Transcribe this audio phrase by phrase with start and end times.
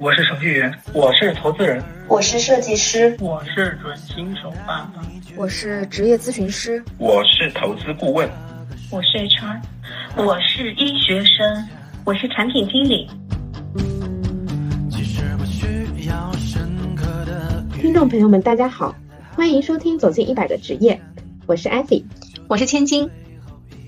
[0.00, 5.02] 我是程序员，我是投资人，我是设计师，我是准新手爸爸，
[5.36, 8.26] 我是职业咨询师，我是投资顾问，
[8.90, 9.60] 我是 HR，
[10.16, 11.68] 我是医学生，
[12.02, 13.10] 我是产品经理。
[17.74, 18.96] 听众朋友们，大家好，
[19.36, 20.94] 欢迎收听《走进一百个职业》，
[21.44, 22.02] 我是艾菲，
[22.48, 23.06] 我是千金。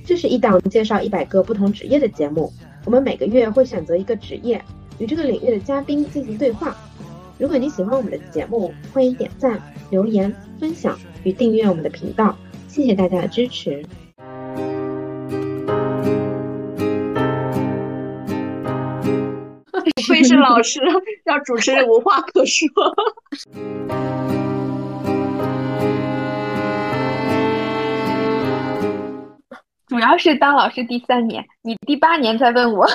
[0.04, 2.53] 这是一档介绍一百个不同职业的节目，
[2.85, 4.63] 我们每个月会选择一个职业，
[5.02, 6.76] 与这个领域的嘉宾进行对话。
[7.36, 12.38] 如果你喜欢我们的节目，欢迎点赞、留言、分享与订阅我们的频道，
[12.68, 13.82] 谢谢大家的支持。
[19.72, 20.80] 不愧是老师，
[21.25, 22.68] 让主持人无话可说。
[29.93, 32.87] 主要是当老师第三年，你第八年再问我，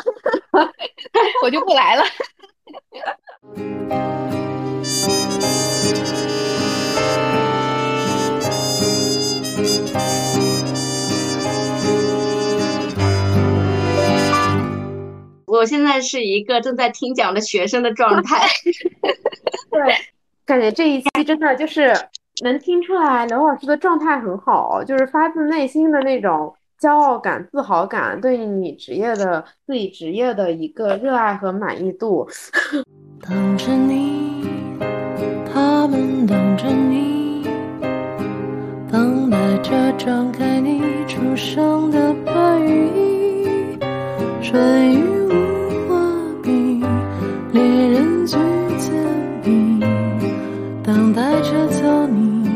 [1.44, 2.02] 我就不来了。
[15.46, 18.48] 我现在是一个正在听讲的学生的状态。
[19.70, 19.96] 对，
[20.48, 21.94] 感觉这一期真的就是
[22.44, 32.30] 能听出来刘老师的状态很好，就是发自内心的那种骄傲感、自豪感，对你职业的自己职业的一个热爱和满意度。
[33.20, 34.46] 等着你，
[35.52, 37.48] 他们等着你，
[38.92, 43.80] 等待着张开你出生的白羽翼，
[44.44, 45.96] 春雨无花
[46.44, 46.84] 笔，
[47.54, 48.38] 猎人举
[48.78, 48.94] 剑
[49.42, 49.80] 笔，
[50.84, 52.48] 等待着走你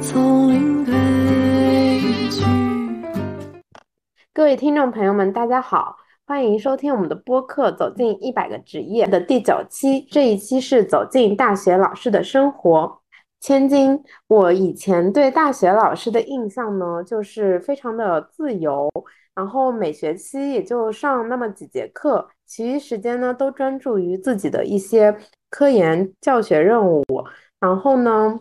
[0.00, 0.94] 从林归
[4.36, 5.96] 各位听众朋友们，大家好，
[6.26, 10.00] 欢迎收听我们的播客《走进一百个职业》的第九期。
[10.10, 13.00] 这一期是走进大学老师的生活。
[13.38, 18.90] 千金，我以前对大学老师的印象呢，就是非常的自由，
[19.36, 25.16] 然后每学期也就上那么几节课，其余时间呢都专注于自己的一些
[25.48, 27.04] 科研教学任务。
[27.60, 28.40] 然后呢，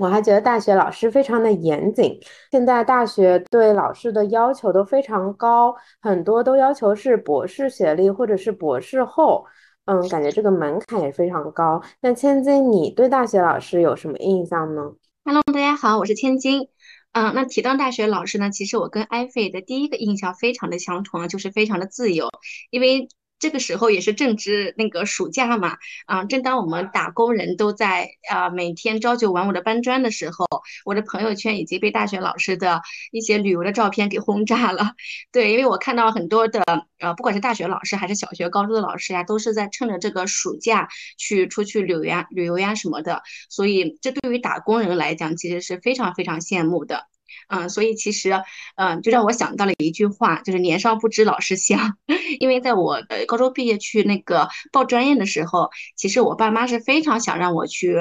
[0.00, 2.18] 我还觉得大学老师非常的严谨。
[2.50, 9.44] 现在大学对老师的要求都非常高，很多都要求是博士学历或者是博士后。
[9.84, 11.82] 嗯，感觉这个门槛也非常高。
[12.00, 14.82] 那千金，你对大学老师有什么印象呢
[15.24, 16.68] ？Hello，大家好，我是千金。
[17.12, 22.30] 嗯，那提到大学老师呢，其实我跟艾菲的第一个印象非常的相同，就是非常的自由，
[22.70, 23.08] 因为。
[23.40, 30.46] 这个时候也是正值那个暑假嘛，啊，正当我们打工人都在啊每天朝九晚五的搬砖的时候，
[30.84, 34.92] 我的朋友圈已经被大学老师的一些旅游的照片给轰炸了。
[35.32, 36.62] 对，因为我看到很多的
[36.98, 43.22] 呃，不管是大学老师还是小学、高中的老师呀，都是在趁着这个暑假去出去旅游呀、旅游呀什么的。
[43.48, 47.06] 所以这对于打工人来讲，其实是非常非常羡慕的。
[47.48, 48.42] 嗯，所以其实，
[48.76, 51.96] 嗯，就让我想到了一句话，就是年少不知老师香。
[52.38, 57.96] 因为在我呃高中毕业去那个报专业的时候，其实我爸妈是非常想让我去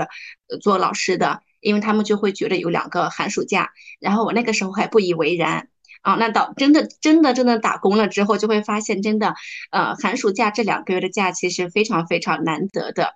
[0.61, 5.69] 做老师的，因为他们就会觉得有两个寒暑假，然后我那个时候还不以为然
[6.01, 6.15] 啊。
[6.15, 9.33] 那到真的真的真的打工了之后，就会发现真的，
[9.71, 13.15] 呃，寒暑假这两个月的假期是非常非常难得的。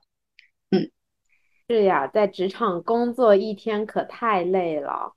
[0.71, 0.89] 嗯，
[1.67, 5.13] 是呀，在职场工作一天可太累了。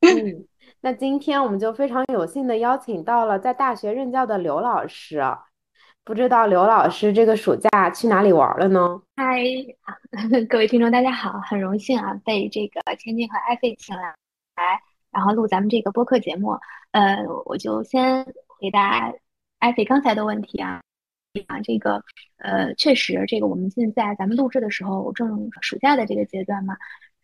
[0.00, 0.46] 嗯，
[0.80, 5.20] 那今天我们就非常有幸的邀请到了在大学任教的刘老师，
[6.04, 9.02] 不知道刘老师这个暑假去哪里玩了呢？
[9.16, 9.42] 嗨，
[10.48, 14.02] 各位听众大家好，很荣幸啊被这个千金和艾菲请来，
[14.56, 16.56] 来然后录咱们这个播客节目。
[16.92, 19.12] 呃，我就先回答
[19.58, 20.80] 艾菲刚才的问题啊，
[21.48, 22.02] 啊，这个
[22.38, 26.76] 呃，确实，这个我们现在咱们录制的时候正暑假的这个阶段嘛。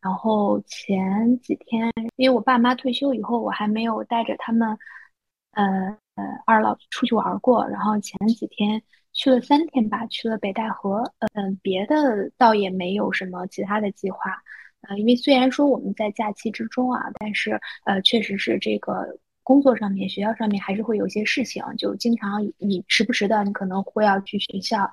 [0.05, 4.69] 然后前几天，因为我爸妈退休以后，我还没有带着他们，
[5.53, 5.65] 呃
[6.17, 7.67] 呃二老出去玩过。
[7.69, 8.83] 然后前几天
[9.15, 11.11] 去了三天吧，去了北戴河。
[11.33, 14.19] 嗯，别的倒也没有什么其他的计划。
[14.83, 24.87] 呃，因为虽然说我们在假期之中啊，但是呃，确实是这个工作上面、学校上面还是会有一些事情，就经常你时不时的，你可能会要去学校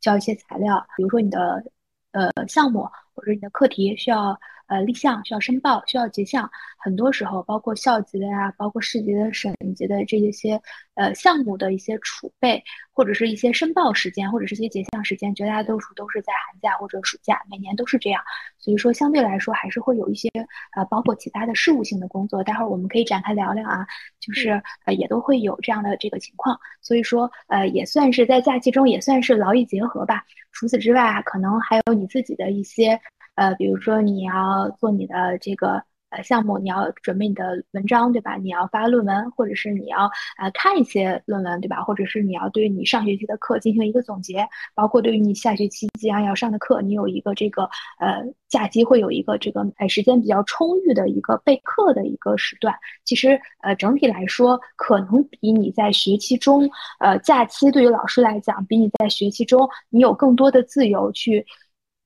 [0.00, 1.64] 交一些材料，比如说你的。
[2.12, 4.38] 呃，项目或者你的课题需要
[4.70, 10.60] 呃立项、需要申报、需要结项，很多时候包括校级的呀，包括市级的、省级的这一些
[10.94, 12.62] 呃项目的一些储备，
[12.92, 18.22] 或者是一些申报时间，或者是一些结项时间，绝大多数都是在寒假或者暑假，每年都是这样。
[18.58, 20.28] 所以说，相对来说还是会有一些
[20.76, 23.86] 呃，包括其他的事务性的工作，待会儿我们可以展开聊聊啊，
[24.20, 26.58] 就是呃也都会有这样的这个情况。
[26.80, 30.24] 所以说，呃也算是在假期中也算是劳逸结合吧。
[30.52, 33.00] 除此之外啊，可能还有你自己的一些
[33.40, 35.82] 呃，比如说你要做你的这个。
[36.10, 38.34] 呃，项目你要准备你的文章，对吧？
[38.34, 41.84] 你要发论文，或者是你要呃看一些论文，对吧？
[41.84, 44.44] 或者是你要对你上学期的课进行一个总结，
[44.74, 47.62] 包括对于你下学期即将要上的课，你有一个这个
[48.00, 52.74] 呃假期会有一个这个呃时间比较充裕的一个备课的一个时段。
[53.04, 61.46] 其实呃整体来说，可能比你在学期中呃假期对于老师来讲，比你在学期中你有更多的自由去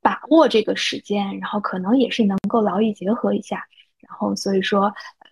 [0.04, 3.64] 把握这个时间，然后可能也是能够劳逸结合一下。
[4.00, 5.28] 然后，所以说，呃，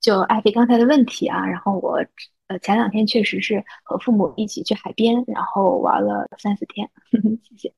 [0.00, 2.04] 就艾菲刚才的问题啊，然后我，
[2.48, 6.90] 呃，前两天确实是和父母一起去海边，然后玩了三四天，
[7.48, 7.72] 谢谢。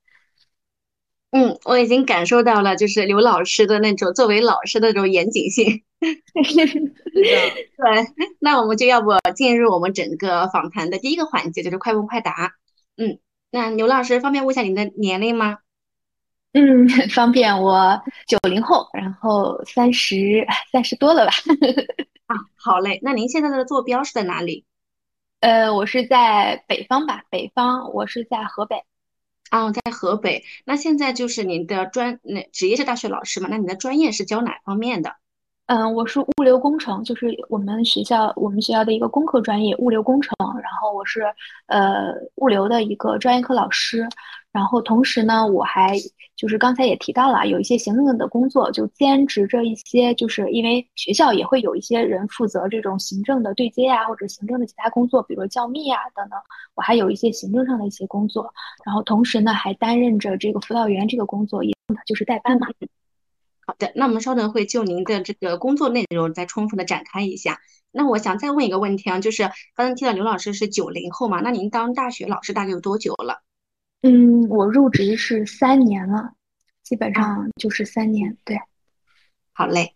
[1.29, 5.83] 嗯，我已经感受到了，就是刘老师的那种作为老师的那种严谨性。
[6.01, 7.53] 对，
[8.39, 12.53] 那我们就要不进入我们整个访谈的第一个环节，就是快问快答。
[12.97, 13.19] 嗯，
[13.51, 15.59] 那刘老师方便问一下您的年龄吗？
[16.57, 17.61] 嗯， 方便。
[17.61, 21.33] 我九零后，然后三十三十多了吧？
[22.27, 22.99] 啊，好嘞。
[23.03, 24.63] 那您现在的坐标是在哪里？
[25.41, 27.91] 呃，我是在北方吧，北方。
[27.93, 28.77] 我是在河北。
[29.49, 30.45] 啊，在河北。
[30.63, 33.49] 那现在就是您的专那职业是大学老师嘛？
[33.51, 35.17] 那你的专业是教哪方面的？
[35.67, 40.35] 嗯，我是物流工程，就是我们学校我们学校的一个工科专业，物流工程。
[40.61, 41.23] 然后我是
[41.65, 44.07] 呃物流的一个专业课老师。
[44.51, 45.97] 然后同时呢，我还
[46.35, 56.39] 就是刚才也提到了，有一些行政的工作，就兼职着一些，就是因为学校也会有一些人负责这种行政的对接呀，或者行政的其他工作，比如教秘呀等等。
[56.75, 58.53] 我还有一些行政上的一些工作，
[58.85, 61.73] 然后同时呢，还担任着这个辅导员这个工作，也
[62.05, 62.67] 就是代班嘛。
[63.67, 67.59] 好的，那我们稍等会就您的这个工作内容再充分的展开一下。
[67.91, 73.41] 那我想再问一个问题啊，就是刚才提到刘老师是九零后嘛，那您当大学老师大概有多久了？
[74.01, 76.33] 嗯，我入职是三年了，
[76.83, 78.37] 基本上就是三年。
[78.43, 78.59] 对，
[79.51, 79.95] 好嘞。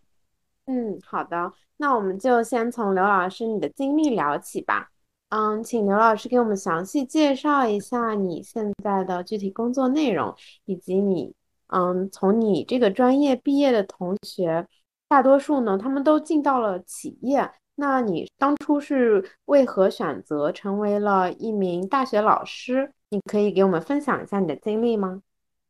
[0.65, 1.53] 嗯，好的。
[1.77, 4.89] 那我们就先从刘老师你的经历聊起吧。
[5.29, 10.33] 嗯，请刘老师给我们详细介绍一下你现在的具体工作内容，
[10.65, 11.33] 以及你
[11.69, 14.65] 嗯，从你这个专业毕业的同学，
[15.07, 17.49] 大多数呢，他们都进到了企业。
[17.75, 22.91] 那你当初是为何选择成为了一名大学老师？
[23.09, 25.21] 你可以给我们分享一下你的经历吗？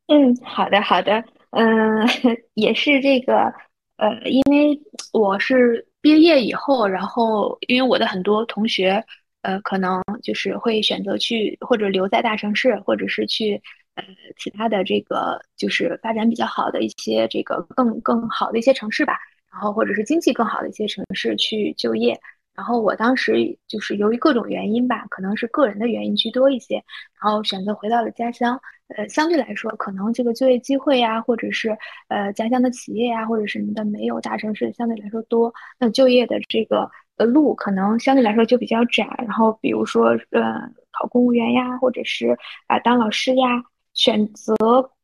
[0.07, 2.07] 嗯，好的，好的，嗯，
[2.55, 3.53] 也是这个，
[3.97, 4.81] 呃，因为
[5.13, 9.05] 我是毕业以后，然后因为我的很多同学，
[9.43, 13.61] 呃，可能就是会选择去或者留在大城市，或者是去
[14.07, 19.17] 呃其他的这个就是发展比较好的一些这个更更好的一些城市吧，
[19.51, 22.19] 然后或者是经济更好的一些城市去就业。
[22.55, 26.75] 然后我当时就是由于各种原因吧，可能是个人的原因居多一些，
[27.21, 28.59] 然后选择回到了家乡。
[28.97, 31.77] 呃，相对来说，可能这个就业机会呀，或者是
[32.09, 35.53] 呃家乡的企业呀，或者什么的，没有大城市相对来说多。
[35.77, 39.07] 那就业的这个呃路可能相对来说就比较窄。
[39.19, 40.59] 然后比如说呃
[40.91, 42.37] 考公务员呀，或者是
[42.67, 43.63] 啊当老师呀，
[43.99, 44.55] 选择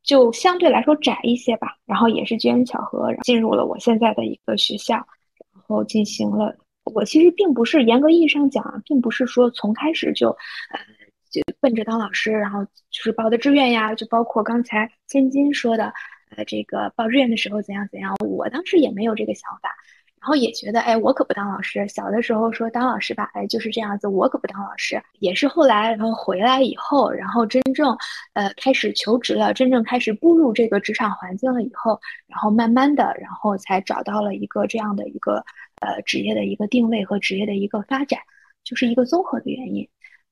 [0.04, 1.76] 就相对来说窄一些吧。
[1.86, 4.96] 然后也是机缘巧合进入了我现在的一个学校，
[5.54, 6.56] 然后进行了。
[6.86, 10.80] 我其实并不是严格意义上讲，并不是说从开始就，呃，
[11.30, 15.92] 就奔着当老师，然后就是报的志愿呀，就包括刚才千金说的，
[16.30, 19.76] 呃，这个报志愿的时候怎样怎样，我当时也没有这个想法。
[20.26, 21.88] 然后也觉得，哎，我可不当老师。
[21.88, 25.00] 小的时候说当老师吧，哎，就是这样子，我可不当老师。
[25.20, 27.96] 也是后来，然后回来以后，然后真正，
[28.34, 35.46] 呃，开始求职了，真正开始步入这个职场环境了以后，然后慢慢的，然后才找到了一个这样的一个，
[35.80, 38.20] 呃，职业的一个定位和职业的一个发展，
[38.64, 39.88] 就是一个综合的原因。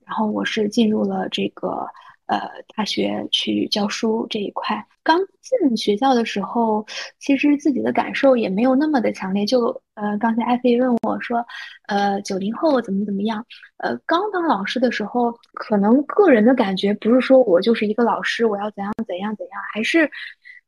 [0.08, 1.88] 然后我是进入了这个。
[2.28, 2.40] 呃，
[2.76, 6.86] 大学去教书这一块，刚进学校的时候，
[7.20, 9.46] 其实自己的感受也没有那么的强烈。
[9.46, 11.46] 就呃，刚才艾菲问我说，
[11.88, 13.46] 呃，九零后怎么怎么样？
[13.78, 20.10] 呃，刚当老师的时候，可能个人的感觉不是说我就是一个老师，我要怎样怎样怎样，还是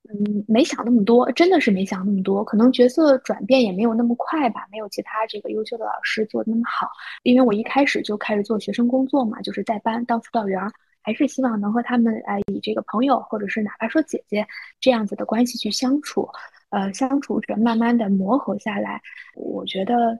[0.09, 2.43] 嗯，没想那么多，真的是没想那么多。
[2.43, 6.89] 可能角色转变也没有那么快吧，没有其他这个优秀的老师做的那么好。
[7.23, 10.69] 因为我一开始就开始做学生工作嘛，就是带班当辅导员儿。
[11.05, 14.45] 还是希望能和他们呃以这个朋友或者是哪怕说姐姐
[14.79, 16.27] 这样子的关系去相处，
[16.69, 18.99] 呃，相处着慢慢的磨合下来，
[19.35, 20.19] 我觉得。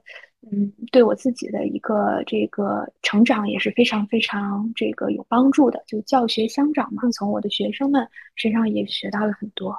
[0.51, 9.75] 嗯，对我自己的一个这个成长也是非常非常这个有帮助的，就教学相长嘛，从我的学生们身上也学到了很多，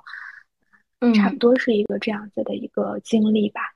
[0.98, 3.75] 嗯，差不多是一个这样子的一个经历吧。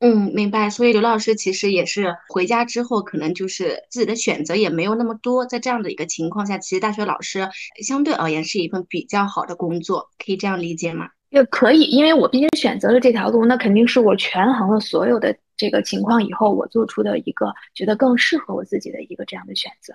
[0.00, 0.68] 嗯，明白。
[0.68, 7.48] 所以刘老师其实也是回家之后，可能就是自己的选择也没有那么多，在这样的一个情况下，其实大学老师
[7.82, 11.10] 相对而言是一份比较好的工作，可以这样理解吗？
[11.30, 15.36] 也可以，因为我毕竟选择了这条路，那肯定是我权衡了所有的。
[15.56, 19.92] 这个情况以后，我做出的一个觉得更适合我自己的一个这样的选择。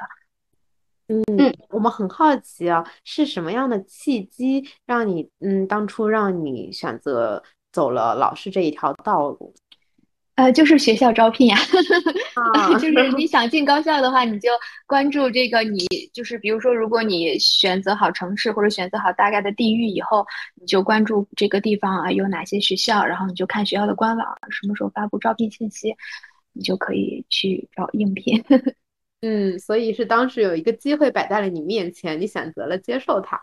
[1.08, 9.56] 嗯，我们很好奇啊，是什么样的契机让你嗯当初让你选择走了老师这一条道路？
[10.36, 11.58] 呃，就是学校招聘呀，
[12.80, 14.50] 就是你想进高校的话，你就
[14.86, 15.64] 关注这个。
[15.64, 20.26] 你就是比如说，如果你选择好城市或者选择好大概的地域以后，
[20.56, 25.96] 你就关注这个地方啊有哪些学校，然后你就看学校的官网什么时候发布招聘信息，
[26.52, 28.44] 你就可以去找应聘。
[29.22, 33.40] 嗯，所以是当时有一个机会摆在了你面前，你选择了接受它。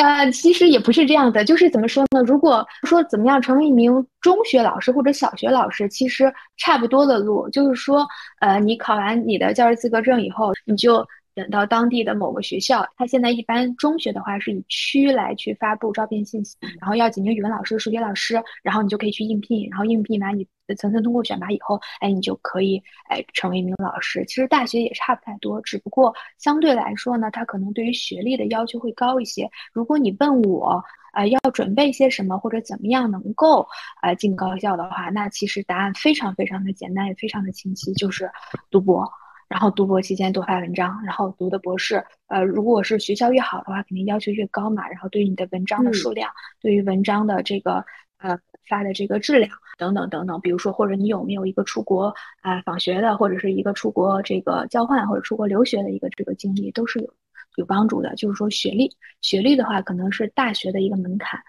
[0.00, 2.22] 呃，其实也不是这样的，就是怎么说呢？
[2.22, 8.06] 如果说怎么样成为一名中学老师或者小学老师，其实差不多的路，就是说，
[8.40, 11.06] 呃，你考完你的教师资格证以后，你就。
[11.34, 20.46] 等到当地的某个学校，他现在一般中学的话是以区来去发布招聘信息，然后要几名语文老师、数学老师，然后你就可以去应聘，然后应聘完你
[20.76, 24.24] 层层通过选拔以后，哎，你就可以哎成为一名老师。
[24.26, 29.48] 其实大学也差不太多，只不过相对来说呢，他可能对于学历的要求会高一些。
[29.72, 30.82] 如果你问我，
[31.12, 33.66] 呃，要准备些什么或者怎么样能够
[34.02, 38.30] 呃进高校的话，那其实答案非常非常的简单，也非常的清晰，就是
[38.70, 39.10] 读博。
[39.50, 44.88] 然后读博期间多发文章，然后读的博士，呃，如果是学校越好的话，肯定要求越高嘛。
[44.88, 46.30] 然后对于你的文章的数量，
[46.62, 47.84] 对于文章的这个
[48.18, 48.38] 呃
[48.68, 57.12] 发的这个质量等等等等，比如说或者你有没有一个出国啊访学的，或者是一个出国这个交换或者出国留学的一个这个经历，都是有
[57.56, 58.14] 有帮助的。
[58.14, 61.42] 就是说学历，学历的话可能是大学的一个门槛，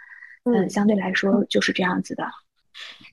[0.45, 2.27] 嗯，相对来说就是这样子的。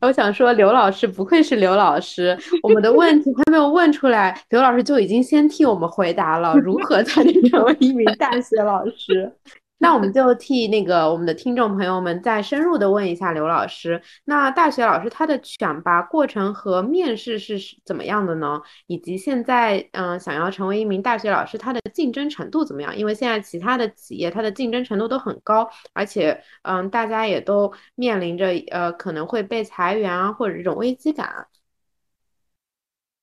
[0.00, 9.32] 我想说，刘老师不愧是刘老师，我们的问题还没有问出来，刘老师就已经先替我们回答了，如何才能成为一名大学老师？
[9.80, 18.61] 那我们就替那个我们的听众朋友们再深入的问一下刘老师，那大学老师他的选拔过程和面试是怎么样的呢？
[18.88, 22.97] 以及现在嗯想要成为一名大学老师，他的竞争程度怎么样？
[22.97, 31.47] 因为现在其他的企业它的竞争程度都很高，而且嗯大家也都面临着呃可能会被裁员啊或者这种危机感。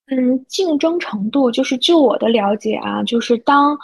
[0.08, 3.78] 嗯，竞争程度就是就我的了解啊，就是当。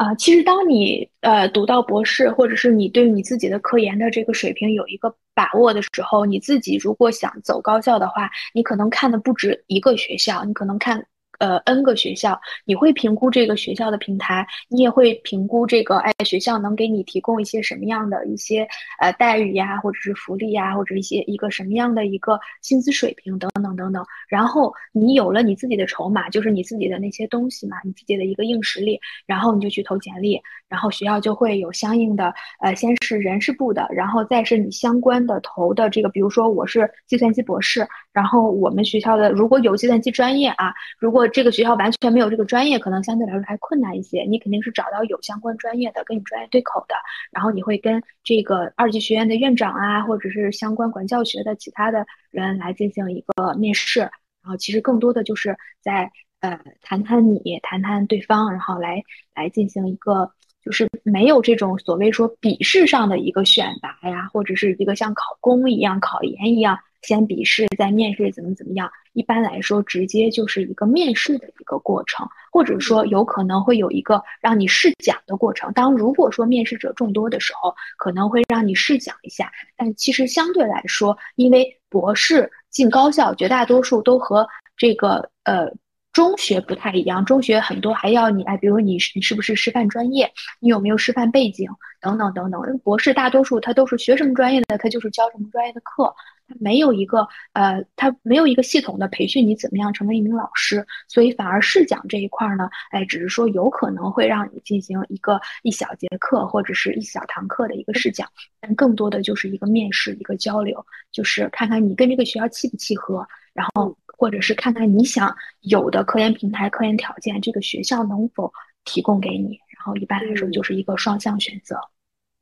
[0.00, 11.04] 啊，其实当你呃读到博士，或者是你对你自己的科研的这个水平有一个把握的时候，你自己如果想走高校的话，你可能看的不止一个学校，你可能看。
[11.40, 18.68] 呃，N 个学校，你会评估这个学校的平台，你也会评估这个哎学校能给你提供一些什么样的一些
[19.00, 24.04] 呃待遇呀，或者是福利呀，或者一些一个什么样的一个薪资水平等等等等。
[24.28, 44.22] 然后你有了你自己的筹码，就是你自己的那些东西嘛，你自己的一个硬实力，然后你就去投简历，然后学校就会有相应的呃，先是人事部的，然后再是你相关的投的这个，比如说我是计算机博士，然后我们学校的如果有计算机专业啊，如果这个学校完全没有这个专业，可能相对来说还困难一些。
[44.22, 46.94] 你肯定是找到有相关专业的，跟你专业对口的，
[47.30, 54.00] 然后你会跟这个二级学院的院长啊，或者是相关管教学的其他的人来进行一个面试。
[54.00, 59.02] 然后其实更多的就是在呃谈谈你，谈谈对方，然后来
[59.36, 60.32] 来进行一个
[60.64, 66.78] 就是没有这种所谓说笔试上的一个选拔呀，或者是一个像考公一样、考研一样。
[67.02, 68.90] 先笔试，再面试，怎么怎么样？
[69.12, 75.72] 一般来说，直接就是一个面试的一个过程，或者说有可能会有一个让你试讲的过程。
[75.72, 79.50] 当如果说面试者众多的时候，可能会让你试讲一下。
[79.76, 85.72] 但其实相对来说，因为博士进高校，绝大多数都和这个呃。
[86.12, 90.28] 中学不太一样，中学很多还要你哎，比如你你是不是师范专业，
[90.58, 92.78] 你有没有师范背景等等等等。
[92.78, 96.12] 博士大多数他都是学什么专业的，他就是教什么专业的课，
[96.50, 108.28] 他没有一个呃，他没有一个系统的培训你怎么样成为一名老师，所以反而试讲这一块呢，哎，只是说有可能会让你进行一个一小节课或者是一小堂课的一个试讲，
[108.60, 113.96] 但更多的就是一个面试一个交流，就是看看你跟这个学校契不契合，然后。
[114.20, 118.52] 或者是看看你想有的科研平台、科研条件，这个学校能否
[118.84, 121.80] 提供给你，然后一般来说嗯就是一个双向选择。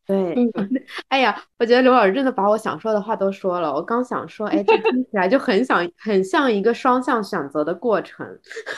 [0.09, 0.51] 对，嗯
[1.09, 3.71] 哎呀，我觉得刘老师真的把我想说的话都说了。
[3.71, 8.27] 我刚想说，哎，这听起来就很想很像一个双向选择的过程。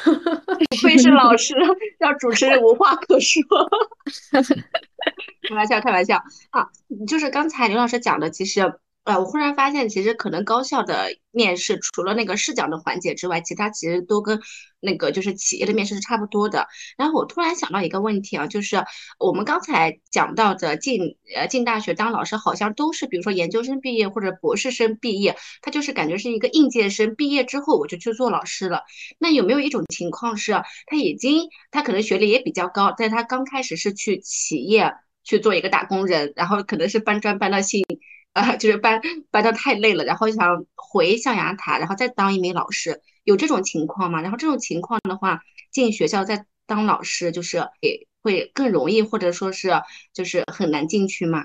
[0.05, 1.55] 不愧是老师，
[1.99, 3.41] 让主持人无话可说。
[5.49, 6.17] 开玩笑，开玩笑
[6.51, 6.67] 啊！
[7.07, 8.61] 就是刚才刘老师讲的，其实
[9.05, 14.39] 呃，我忽然发现，其实可能高校的面试除了那个试讲的环节之外，其他其实都跟
[14.79, 16.69] 那个就是企业的面试是差不多的。
[16.99, 18.85] 然后我突然想到一个问题啊，就是
[19.19, 28.83] 我们刚才讲到的进呃进大学当老师，好像都是比如说研究生毕业或者博士生毕业，他就是感觉是一个应届生，毕业之后我就去做老师了。
[29.19, 30.53] 那有没有一种情况是，
[30.87, 34.93] 他已经他可能学历也比较高，但他刚开始是去企业
[35.25, 37.83] 去做一个打工人，然后可能是搬砖搬到新，
[38.33, 44.23] 呃，就是搬搬的太累了，然后想回象牙塔，然后再当一名老师，有这种情况吗？
[44.23, 45.41] 然后这种情况的话，
[45.73, 49.71] 进学校再当老师，就是也会更容易，或者说是
[50.13, 51.45] 就是很难进去吗？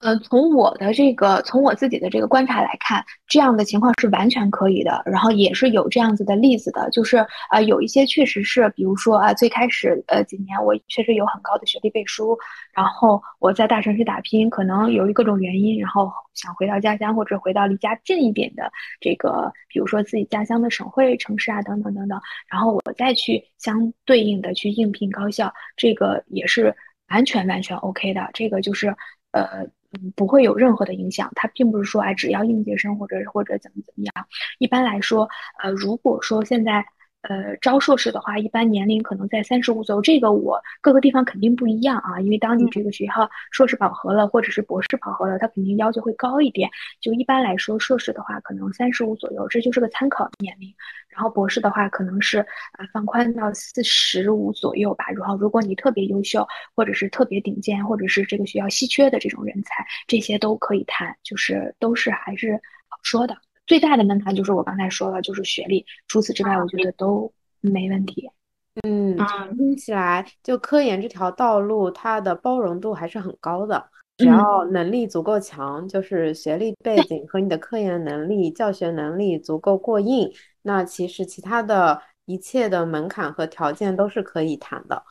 [0.00, 5.02] 呃，从我的这个，从我自己的这个观察来看，这样的情况是完全可以的。
[5.04, 7.18] 然后也是有这样子的例子的，就是
[7.50, 12.34] 呃，有一些确实是，比如说啊，最开始呃几年我确实有很高的学历背书，
[12.72, 26.74] 然后我在大城市打拼，可能由于各种原因，然后想回到家乡或者回到离家近一点的这个，比如说自己家乡的省会城市啊，等等等等，然后我再去相对应的去应聘高校，这个也是
[27.10, 28.30] 完全完全 OK 的。
[28.32, 28.96] 这个就是
[29.32, 29.66] 呃。
[29.92, 31.30] 嗯，不会有任何的影响。
[31.34, 34.26] 它并不是说，哎，只要应届生或者或者怎么怎么样。
[34.58, 35.28] 一般来说，
[35.62, 36.84] 呃，如果说现在
[37.22, 40.02] 呃招硕士的话，一般年龄可能在三十五左右。
[40.02, 46.70] 这个我各个地方肯定不一样啊，因为当你这个学校硕士饱和了，或者是博士饱和了，它肯定要求会高一点。
[47.00, 50.72] 就一般来说，硕士的话可能三十五左右，这就是个参考年龄。
[51.08, 52.38] 然后博士的话，可能是
[52.78, 55.06] 呃放宽到四十五左右吧。
[55.10, 62.54] 然后如果你特别优秀，或者是特别顶尖，或者是这个学校稀缺的这种人才，这些都可以谈，就是都是还是
[62.88, 63.36] 好说的。
[63.70, 65.86] 最大的门槛就是我刚才说了，就是学历。
[66.08, 68.28] 除此之外，我觉得都没问题。
[68.82, 69.16] 嗯，
[69.56, 73.88] 听起来就科研这条道路，它的包容度还是很高的。
[74.16, 80.28] 只要能力足够强，就是学历背景和你的科研能力、教学能力足够过硬，
[80.62, 85.04] 那其实其他的一切的门槛和条件都是可以谈的，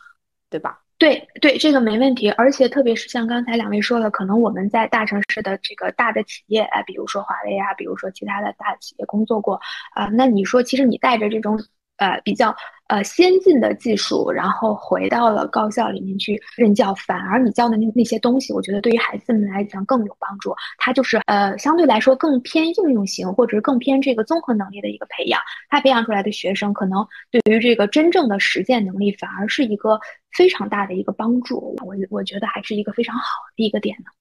[0.50, 0.82] 对吧？
[1.00, 2.30] 对对，这个没问题。
[2.32, 9.62] 而且特别是像刚才两位说的，可能我们在大城市的这个大的企业，啊，比如说华为啊，比如说其他的大企业工作过，
[9.94, 11.58] 啊，那你说其实你带着这种
[11.96, 12.54] 呃比较
[12.90, 20.54] 呃先进的技术，然后回到了高校里面去任教，反而你教的那那些东西，我觉得对于孩子们来讲更有帮助。
[20.78, 25.40] 它就是呃相对来说更偏应用型，或者是更偏这个综合能力的一个培养。
[25.70, 30.00] 他培养出来的学生，可能对于这个真正的实践能力，反而是一个
[30.32, 31.76] 非常大的一个帮助。
[31.86, 33.24] 我我觉得还是一个非常好
[33.56, 34.19] 的一个点呢。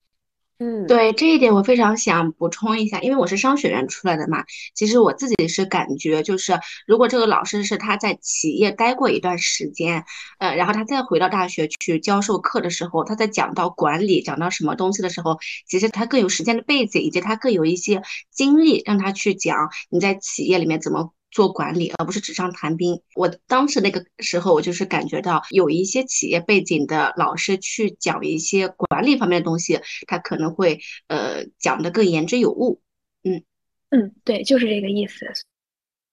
[0.61, 4.45] 嗯，对这一点我非常想补充一下，因为我是商学院出来的嘛。
[4.75, 10.05] 其实我自己是感觉，就是如果这个老师是他在企业待过一段时间，
[10.39, 21.13] 呃，然后他再回到大学去教授课的时候，他在讲到管理、讲到什么东西的时候，其实他更有时间的背景，以及他更有一些经历，让他去讲你在企业里面怎么。
[21.31, 23.01] 做管理，而不是纸上谈兵。
[23.15, 32.81] 我当时那个时候，我就是感觉到有一些企业背景的老师去讲一些管理方面的东西，他可能会呃讲的更言之有物。
[33.23, 33.43] 嗯
[33.91, 35.27] 嗯，对，就是这个意思。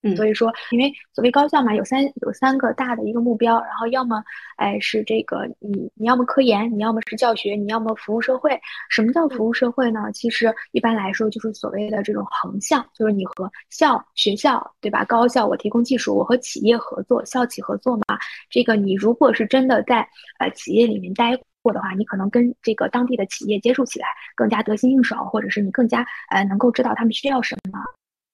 [0.06, 4.22] 嗯，所以说，因为所谓高校嘛，有三有三个大的一个目标，然后要么
[4.56, 8.58] 哎是这个你你要么科研，你要么是教学，你要么服务社会。
[8.90, 10.10] 什么叫服务社会呢？
[10.12, 15.04] 其实一般来说就是所谓的这种横向，就是你和校学校对吧？
[15.04, 18.02] 高校我提供技术，我和企业合作，校企合作嘛。
[18.50, 27.78] 这个你如果是真的在呃企业里面待过的话，你可能跟这个当地的企业接触起来更加得心应手，或者是你更加呃能够知道他们需要什么。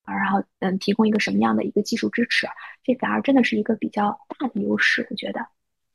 [0.05, 2.47] 然后，嗯，提供一个什么样的一个技术支持，
[2.83, 5.41] 这反而真的是一个比较大的优势，我觉得。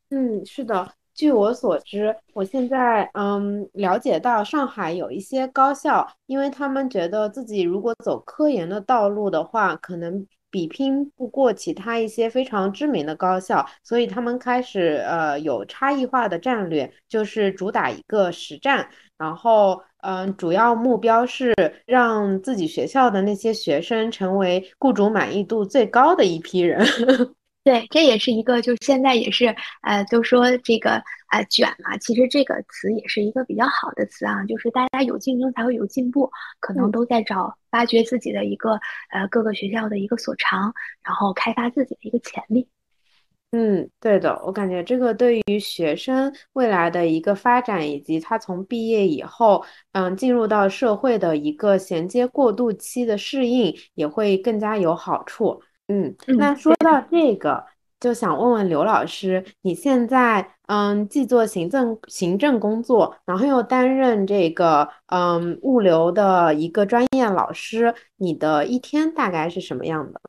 [0.09, 0.93] 嗯，是的。
[1.13, 18.89] 据我所知，我现在嗯了解到上海有一些高校，因为他们觉得自己如果走科研的道路的话，可能比拼不过其他一些非常知名的高校，所以他们开始呃有差异化的战略，就是主打一个实战，
[19.19, 19.79] 然后。
[20.01, 21.53] 嗯，主要目标是
[21.85, 26.85] 让自己学校的那些学生成为雇主满意度最高的一批人。
[27.65, 36.29] 对，这也是一个，就现在也是，呃，都说这个呃卷嘛，其实这个词也是一个比较好的词啊，就是大家有竞争才会有进步，
[36.61, 38.71] 可能都在找发掘自己的一个
[39.11, 42.67] 呃各个学校的一个所长，然后开发自己的一个潜力。
[43.51, 55.61] 嗯，对的，我感觉这个对于学生未来的一个发展，以及他从毕业以后，嗯，进入到社会的一个衔接过渡期的适应，也会更加有好处。
[55.87, 57.63] 嗯，那说到这个，
[57.99, 70.21] 就想问问刘老师，你现在嗯，既做行政行政工作，然后又担任这个嗯物流的一个专业老师，你的一天大概是什么样的？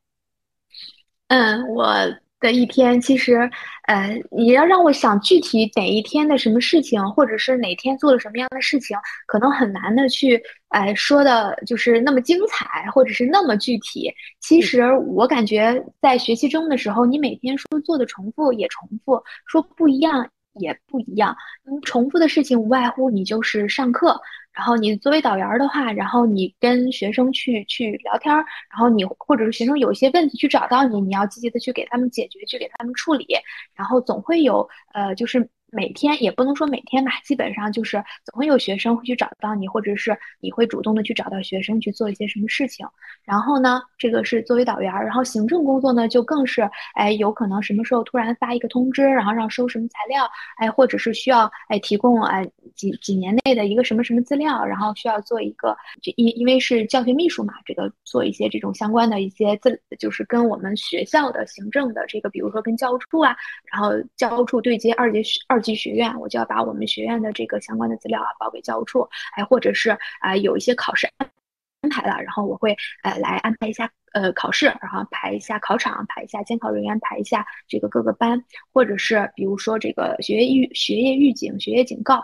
[1.28, 2.27] 嗯，我。
[2.40, 3.50] 的一天，其实，
[3.86, 8.96] 呃，你要让我想具体哪一天的什么事情，或者是哪天做了什么样的事情，
[9.26, 14.12] 可能很难的去，呃，说的就是那么精彩，或者是那么具体。
[14.40, 21.36] 其实我感觉在学习中的时候，你每天说做的重复也重复，说不一样也不一样。
[21.64, 24.20] 嗯，重复的事情无外乎你就是上课。
[24.52, 33.26] 然后你作为导员儿的话，然后你跟学生去去聊天儿，然后你或者是学生有一些问题去找到你，你要积极的去给他们解决，去给他们处理，
[33.74, 35.48] 然后总会有呃，就是。
[35.70, 42.86] 每天也不能说每天吧，基本上就是总会有学生会去找到你，或者是你会主动的去找到学生去做一些什么事情。
[43.22, 46.62] 然后呢，这个是作为导员，然后行政工作呢就更是，
[46.94, 50.26] 哎，有可能什么时候突然发一个通知，然后让收什么材料，
[50.56, 63.36] 哎，或者是需要哎提供哎几几年内的一个什么什么资料，然后需要做一个，就因因为是教学秘书嘛，这个做一些这种相关的一些资，就是跟我们学校的行政的这个，比如说跟教务处啊，
[63.70, 65.57] 然后教务处对接二级二。
[65.58, 69.90] 二级学院，我就要把我们学院的这个相关的资料啊报给教务处，哎，或者是
[70.20, 78.40] 啊有一些考试安排了，然后我会呃来安排一下呃考试，然后排一下考场，排一下监考人员，排一下这个各个班，
[78.72, 82.22] 或者是比如说这个学业预学业预警、学业警告，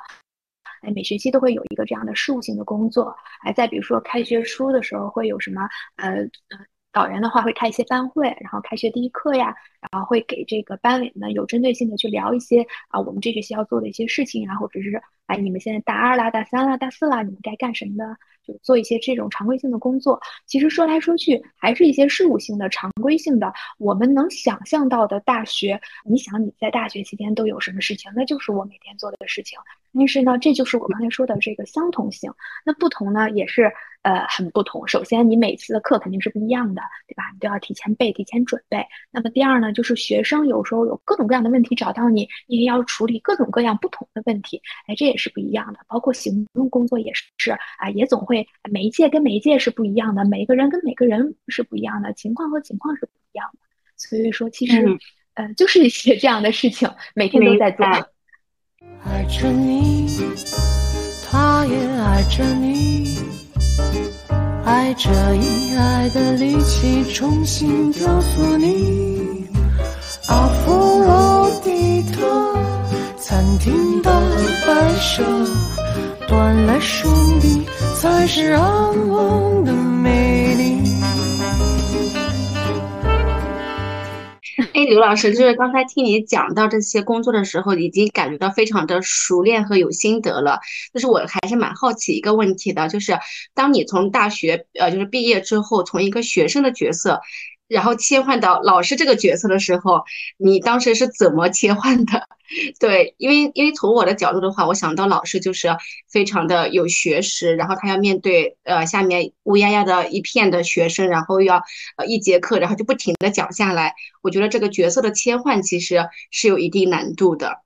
[0.83, 6.09] 哎，每学期都会有一个这样的事务性的工作，哎，再比如说开学初的时候会有什么呃
[6.51, 6.65] 呃。
[6.95, 18.17] 导员的话会开一些班会，然后开学第一课呀，然后会给这个班委们有针对性的去聊一些啊，我们这学期要做的一些事情啊，或者是哎，你们现在大二啦、大三啦、大四啦，你们该干什么的？
[18.47, 20.21] 就做一些这种常规性的工作。
[20.45, 23.51] 其实说来说去，还是一些事务性的、常规性的。
[23.79, 28.13] 我们能想象到的大学，你想你在大学期间都有什么事情？
[28.15, 29.59] 那就是我每天做的事情。
[29.95, 32.31] 但是呢，这就是我刚才说的这个相同性。
[32.67, 33.73] 那不同呢，也是。
[34.05, 34.87] 呃，很不同。
[34.87, 37.23] 首先，你每次的课肯定是不一样的，对吧？
[37.33, 38.85] 你都要提前背、提前准备。
[39.11, 44.61] 那么第二呢，就是学生有时候有各种各样的问题找到你，你也要处理各种各样不同的问题。
[44.87, 45.79] 哎，这也也是不一样的。
[45.87, 53.61] 包括行政工作也是啊，也总会每一届跟每一届是不一样的，每个人跟每个人是不一样的，情况和情况是不一样的。
[53.97, 54.99] 所以说，其实
[55.35, 57.87] 呃，就是一些这样的事情，每天都在做。
[59.05, 60.09] 爱着你，
[61.31, 63.19] 他也爱着你。
[64.67, 69.47] 爱着以爱的力气重新雕塑你，
[70.29, 70.73] 阿芙
[71.05, 71.44] 罗
[74.85, 75.25] 摆设，
[76.29, 77.09] 断了手
[77.41, 77.65] 臂
[77.99, 80.79] 才是安稳的美丽。
[84.75, 90.61] 哎，刘老师，就是刚才听你讲到这些工作的时候，已经感觉到非常的熟练和有心得了。
[90.93, 93.19] 就是我还是蛮好奇一个问题的，就是
[93.55, 97.23] 当你从大学呃就是毕业之后，从一个学生的角色。
[97.69, 100.05] 然后切换到老师这个角色的时候，
[100.37, 102.29] 你当时是怎么切换的？
[102.79, 105.69] 对，因为因为从我的角度的话，我想到老师就是
[106.11, 111.63] 非常的有学识，然后他要面对呃下面乌压压的一片的学生，然后要
[111.97, 113.95] 呃一节课，然后就不停的讲下来。
[114.23, 117.63] 我觉得这个角色的切换其实是有一定难度的。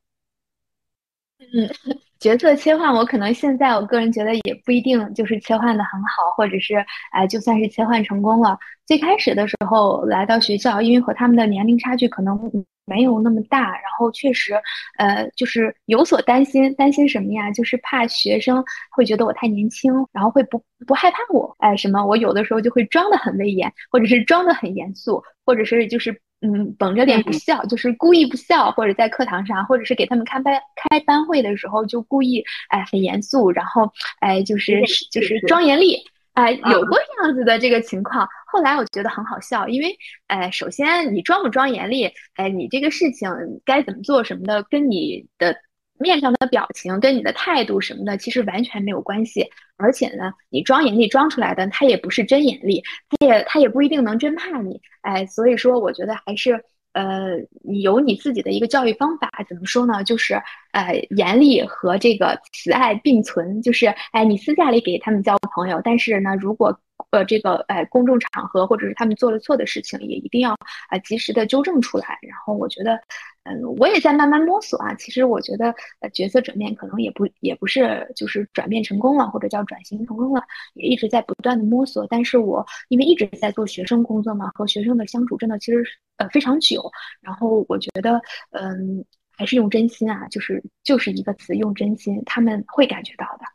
[1.38, 2.07] 嗯。
[2.18, 8.58] 角色切换，我可能现在我个人觉得也不一定就是切换的很好，或者是哎，就算是切换成功了。
[8.86, 12.36] 最开始的时候来到学校，因为和他们的年龄差距可能
[12.84, 14.54] 没有那么大，然后确实，
[14.96, 17.52] 呃，就是有所担心，担心什么呀？
[17.52, 22.04] 就是怕学生会觉得我太年轻，然后会不不害怕我，哎，什么？
[22.04, 26.20] 我有的时候就会装的很威严，或者是装的很严肃，或者是就是。
[26.40, 35.96] 嗯，绷着脸不笑，就是故意不笑，或者在课堂上，或者是给他们开班开班会的时候，就故意哎很严肃，然后哎就是就是装严厉，
[36.34, 38.28] 哎有过这样子的这个情况。
[38.46, 39.96] 后来我觉得很好笑，因为
[40.26, 43.28] 哎首先你装不装严厉，哎你这个事情
[43.64, 45.56] 该怎么做什么的，跟你的。
[46.00, 49.44] 面上的表情跟你的态度什么的，其实完全没有关系。
[49.78, 54.80] 而且呢，你装严厉装出来的，他也不是真严厉，他也他也不一定能真怕你。
[55.02, 56.62] 哎，所以说，我觉得还是
[56.92, 59.30] 呃，你有你自己的一个教育方法。
[59.48, 60.02] 怎么说呢？
[60.02, 60.34] 就是
[60.72, 63.62] 呃，严厉和这个慈爱并存。
[63.62, 66.78] 就是哎，你私下里给他们交朋友，但是呢，如果
[67.10, 70.52] 呃这个呃公众场合或者是他们做了错的事情，也一定要
[70.88, 72.18] 啊及时的纠正出来。
[72.22, 73.00] 然后我觉得，
[73.44, 74.94] 嗯，我也在慢慢摸索啊。
[74.94, 80.42] 其实我觉得，呃，角色转变可能也不也不是就是转变成功了，或者叫转型成功了，
[80.74, 82.06] 也一直在不断的摸索。
[82.10, 85.84] 但是我因为一直在做学生工作嘛，和学生的相处真的其实
[86.16, 86.90] 呃非常久。
[87.20, 93.46] 然后我觉得，嗯，还是用真心啊，就是就是一个词，用真心，他们会感觉到的。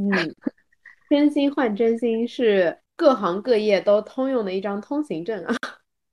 [0.00, 0.34] 嗯。
[1.10, 5.54] 真心换真心是各行各业都通用的一张通行证啊。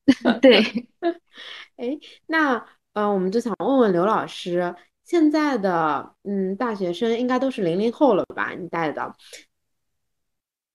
[0.41, 0.61] 对，
[1.77, 8.51] 哎，那嗯，我们就想问问刘老师，现在的嗯大学生应该都是零零后了吧？
[8.59, 9.15] 你带的？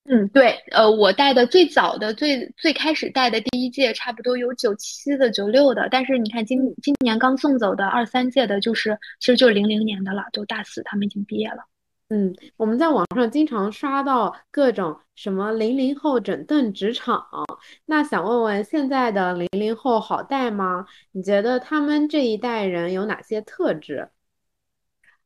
[0.09, 11.65] 嗯，对，呃，我带的最早的、最最开始带的第一届，差不多有九七的、九六的，但是你看今今年刚送走的二三届的，就是其实就是零零年的了，都大四，他们已经毕业了。
[12.09, 17.27] 嗯，我们在网上经常刷到各种什么零零后整顿职场，
[17.85, 20.87] 那想问问现在的零零后好带吗？
[21.11, 24.09] 你觉得他们这一代人有哪些特质？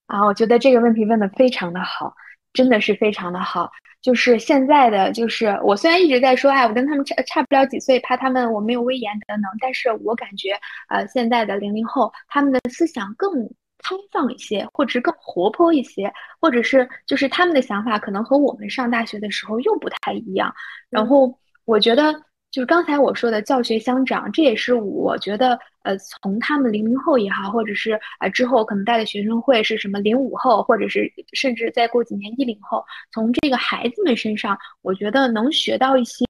[0.07, 2.15] 啊，我觉得这个问题问的非常的好，
[2.55, 3.71] 真的是非常的好。
[4.01, 13.51] 就是现在的，就是我虽然一直在说，哎，我跟他们差差不了几岁，怕他们我没有威严等等，但是我感觉，呃，现在的零零后他们的思想更。
[13.83, 20.55] 开放一些，或者是更活泼一些，或者是就是他们的想法可能和我们上大学的时候又不太一样。
[20.89, 22.13] 然后我觉得
[22.51, 36.25] 就是刚才我说的教学相长，这也是我觉得呃，从他们零零后也好，或者是呃之后可能带的学生会是什么零五后，或者是甚至再过几年一零后，从这个孩子们身上，我觉得能学到一些。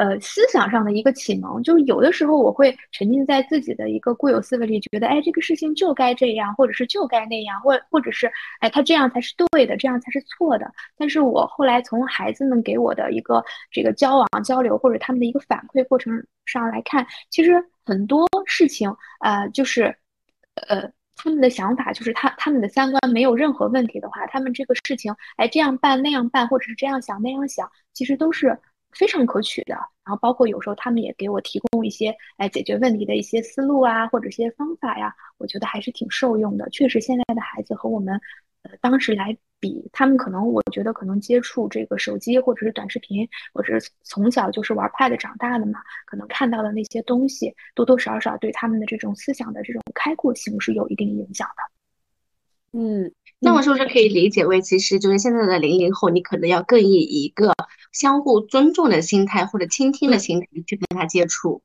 [0.00, 8.26] 呃，思想上的一个启蒙，就是有的时候我会沉浸在自己的一个固有思维里，觉得哎，这个事情就该这样，或者是就该那样，或或者是
[8.60, 10.72] 哎，他这样才是对的，这样才是错的。
[10.96, 16.10] 但是我后来从孩子们给我的一个这个交往交流，或者他们的一个反馈过程
[16.46, 19.94] 上来看，其实很多事情，呃，就是
[20.66, 28.58] 呃，他们的想法，就是他他们的三观没有任何问题的话，他们这个事情，哎，这样办那样办，或者是这样想那样想，其实都是。
[28.92, 36.68] 非常可取的，然后包括有时候他们也给我提供一些哎解决问题的一些思路啊，或者一些方法呀，我觉得还是挺受用的。
[36.70, 38.20] 确实，现在的孩子和我们
[38.62, 51.79] 呃当时来比，他们可能我觉得可能接触这个手机或者是短视频，或者是从小就是玩 Pad 长大的嘛，可能看到的那些东西多多少少对他们的这种思想的这种开阔性是有一定影响的。
[52.72, 53.12] 嗯。
[53.42, 57.54] 那我是不是可以理解为，其实就是现在的零零后，你可能要更以一个
[57.90, 61.62] 相互尊重的心态或者倾听的心态去跟他接触？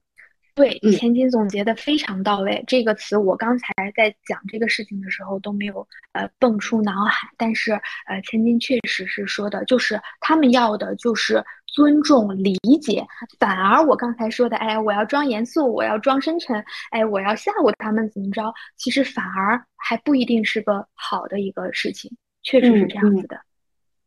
[0.55, 2.63] 对，千金总结的非常到位。
[2.65, 7.73] 这个词我刚才在讲这个事情的时候都没有呃蹦出脑海，但是
[8.07, 11.43] 呃千金确实是说的，就是他们要的就是。
[11.75, 13.05] 尊重理解，
[13.37, 18.53] 反而我刚才说的，哎，我要装严肃，我要装深沉，哎，我要吓唬他们怎么着？
[18.77, 23.41] 其实反而还不一定是个好的一个事情，确实是这样子的。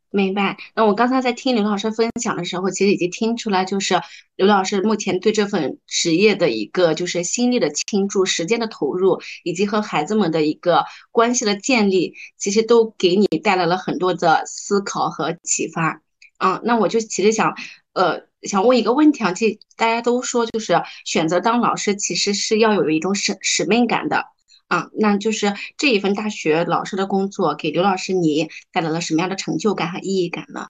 [0.09, 0.57] 明白。
[0.73, 4.01] 那我刚才在听刘老师分享的时候，其实已经听出来，就是
[4.35, 16.01] 刘老师目前对这份职业的一个就是心力的倾注、时间的投入，以及和孩子们的一个关系的建立，其实都给你带来了很多的思考和启发。
[16.39, 17.55] 嗯，那我就其实想，
[17.93, 24.25] 呃，想问一个问题啊，其实大家都说，就是选择当老师，其实是要有一种使使命感的，
[24.67, 30.67] 啊，那就是这一份大学老师的工作，给刘老师你带来了什么样的成就感和意义感呢？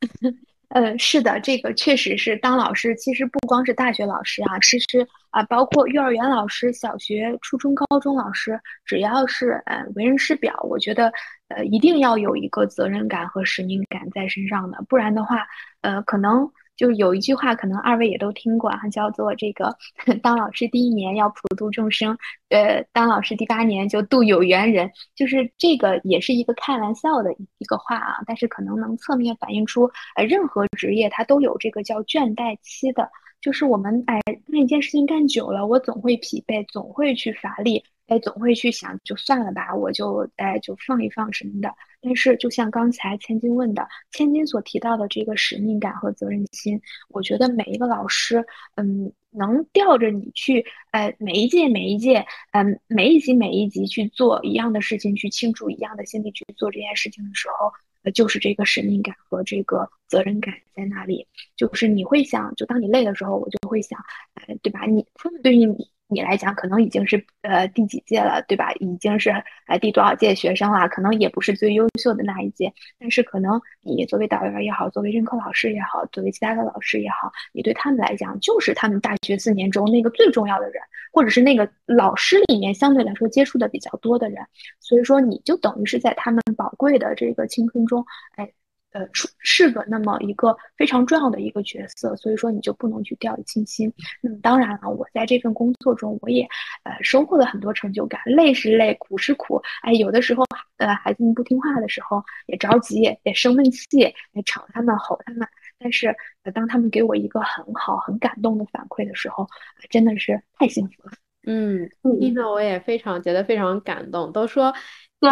[0.70, 11.12] 呃，是的，这个确实是当老师，其实不光是大学老师啊，其实啊，包括幼儿园老师、小学、初中、高中老师，只要是呃为人师表，我觉得
[11.48, 15.46] 呃一定要有一个责任感和使命感在身上的，不然的话，
[15.80, 16.50] 呃，可能。
[16.78, 19.76] 就有一句话，可能二位也都听过啊，叫做这个
[20.22, 22.16] 当老师第一年要普度众生，
[22.48, 33.10] 呃，当老师第八年就度有缘人，就是这个也是一个开玩笑的一个话啊，但是可能能侧面反映出，呃，任何职业它都有这个叫倦怠期的，
[33.40, 37.82] 就是我们哎干一件事情干久了，我总会疲惫，总会去乏力。
[38.08, 41.72] 哎，总会去想，就算了吧，我就哎就放一放什么的。
[42.00, 57.70] 但是，就像刚才千金问的，千金所提到的这个使命感和责任心，我觉得每一个老师，嗯，能吊着你去，呃，每一届每一届，嗯，每一级每一级去做一样的事情，去倾注一样的心力去做这件事情的时候，
[58.04, 61.26] 呃，就是这个使命感和这个责任感在那里。
[61.56, 63.98] 就是你会想，就当你累的时候，我就会想，
[64.34, 64.86] 哎，对吧？
[64.86, 65.90] 你他们对于你。
[66.10, 68.72] 你来讲，可能已经是呃第几届了，对吧？
[68.80, 69.30] 已经是
[69.66, 84.42] 呃第多少届学生了，可能也不是最优秀的那一届，但是可能你作为导员也好，作为任课老师也好，作为其他的老师也好，你对他们来讲，就是他们大学四年中那个最重要的人，或者是那个老师里面相对来说接触的比较多的人，
[84.80, 88.04] 所以说你就等于是在他们宝贵的这个青春中，
[88.36, 88.50] 哎。
[88.92, 93.92] 呃，是是个那么一个非常重要的一个角色，所以说你就不能去掉以轻心。
[94.22, 96.48] 那么当然了，我在这份工作中，我也
[96.84, 98.20] 呃收获了很多成就感。
[98.24, 99.60] 累是累，苦是苦。
[99.82, 100.42] 哎，有的时候
[100.78, 105.46] 呃孩子们不听话的时候，也着急，也生闷气，也吵他们，吼他们。
[105.78, 106.08] 但是
[106.44, 109.46] 呃，当他们给我一个很好、很感动的反馈的时候，
[109.90, 111.12] 真的是太幸福了。
[111.46, 114.32] 嗯，听着我也非常觉得非常感动。
[114.32, 114.72] 都说
[115.20, 115.30] 对，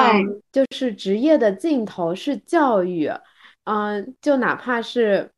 [0.52, 3.10] 就是职业的尽头是教育。
[3.66, 5.32] 嗯，就哪怕是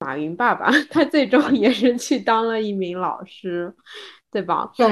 [0.00, 3.74] 马云爸爸， 他最终也是去当了一名老师，
[4.30, 4.70] 对吧？
[4.76, 4.86] 对，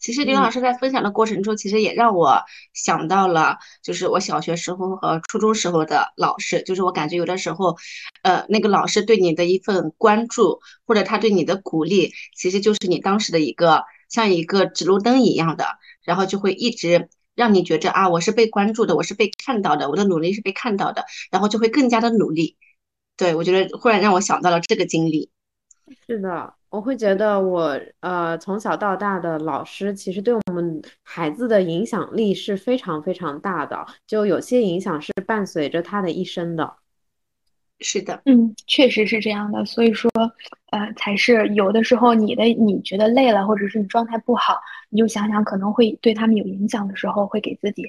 [0.00, 2.42] 其实刘老师在分享的过程中，其实也让我
[2.74, 7.76] 想到了，就是我小学时候和初中时候的老师，就是我感觉有的时候，
[8.22, 17.08] 呃，那个老师对你的一份关注，或者他对你的鼓励，其实就是你当时的一个像一个指路灯一样的，然后就会一直。
[17.38, 22.56] 让你觉着啊，我是被关注的，我是被看到的，我的努力是被看到的，然后就会更加的努力。
[23.16, 25.30] 对我觉得忽然让我想到了这个经历。
[26.04, 36.74] 是的，我会觉得我呃从小到大的老师其实对我们孩子的影响力是非常非常大的，就有些影响是伴随着他的一生的。
[37.80, 39.64] 是的，嗯，确实是这样的。
[39.64, 40.10] 所以说，
[40.72, 47.84] 呃，才是有的时候你的你觉得累了，或者是你状态不好，你就想想可能会对他们有影响的时候，会给自己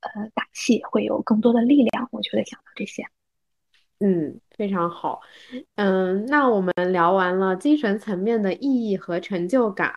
[0.00, 2.08] 呃打气，会有更多的力量。
[2.10, 3.04] 我觉得想到这些，
[4.00, 5.20] 嗯，非常好。
[5.76, 9.94] 嗯，那我们聊完了精神层面的意义和成就感，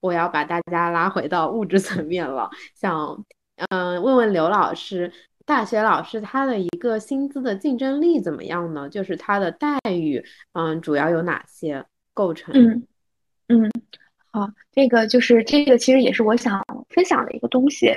[0.00, 2.50] 我要把大家拉回到物质层面了。
[2.74, 3.24] 想，
[3.70, 5.12] 嗯，问问刘老师。
[5.44, 8.86] 大学老师他的一个薪资的竞争力怎么样呢？
[8.86, 12.52] 就是他的待遇，嗯，主要有哪些构成？
[12.54, 12.86] 嗯
[13.46, 13.70] 嗯，
[14.30, 17.92] 好，这个就是这个，其实也是我想分享的一个东西。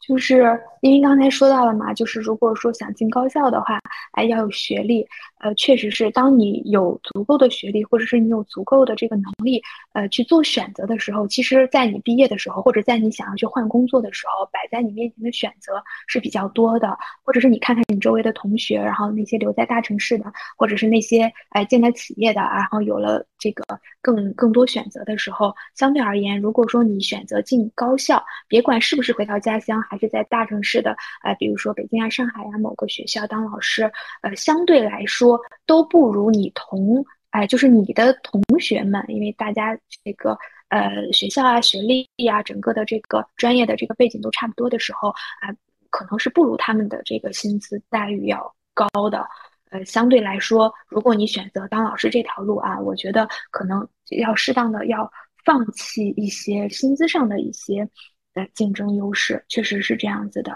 [0.00, 3.78] 就是因为刚才说到了嘛，就是如果说想进高校的话，
[4.12, 5.06] 哎，要有学历，
[5.40, 9.60] 呃，确实是，当你有足够的学历，或者是你有足够的这个能力，
[9.92, 23.64] 呃，去做选择的时候，其实，在你毕业的时候，或者在你想要去换工作的时候，摆在你面前的选择是比较多的，或者是你看看你周围的同学，然后那些留在大城市的，或者是那些哎进了企业的，然后有了这个
[24.00, 33.90] 更更多选择的时候，相对而言，如果说你选择进高校，别管是不是回到家乡，还是在大城市的，呃，比如说北京啊、上海呀某个学校当老师，
[34.22, 40.36] 呃，相对来说都不如你同，哎，就是你的同学们，因为大家这个
[40.68, 45.08] 呃学校啊、学历啊、整个的这个专业的这个背景都差不多的时候，
[45.40, 45.54] 啊，
[45.90, 49.26] 可能是不如他们的这个薪资待遇要高的。
[49.70, 53.86] 呃，相对来说，如果你选择当老师这条路啊，我觉得可能
[54.18, 55.10] 要适当的要
[55.44, 57.86] 放弃一些薪资上的一些。
[58.54, 60.52] 竞争优势确实是这样子的，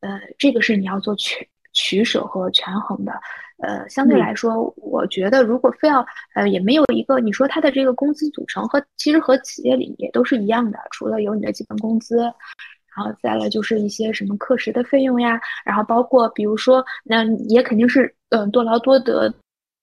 [0.00, 3.12] 呃，这个是你要做取取舍和权衡的，
[3.58, 12.18] 呃，相对来说，我觉得如果非要，呃，也没有一个，你说它的这个工资组成和其实和企业里也都是一样的，除了有你的基本工资，
[12.96, 19.32] 然后再来就是一些什么课时的费用呀，然后包括比如说，那也肯定是，嗯，多劳多得。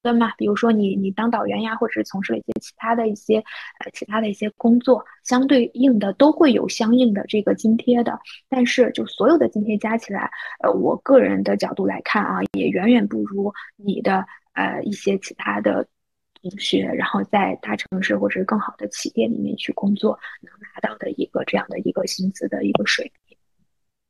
[0.03, 8.19] 对嘛，比如说你你当导员呀，或者是从事了一些其他的一些呃其他的一些工作，相对应的都会有相应的这个津贴的。
[8.49, 10.31] 但是就所有的津贴加起来，
[10.63, 15.87] 呃，我个人的角度来看啊，也远远不如你的呃一些其他的
[16.41, 23.37] 同学，然后在大城市或者是更好的企业里面去工作，能拿到的一个这样的一个薪资的一个水平。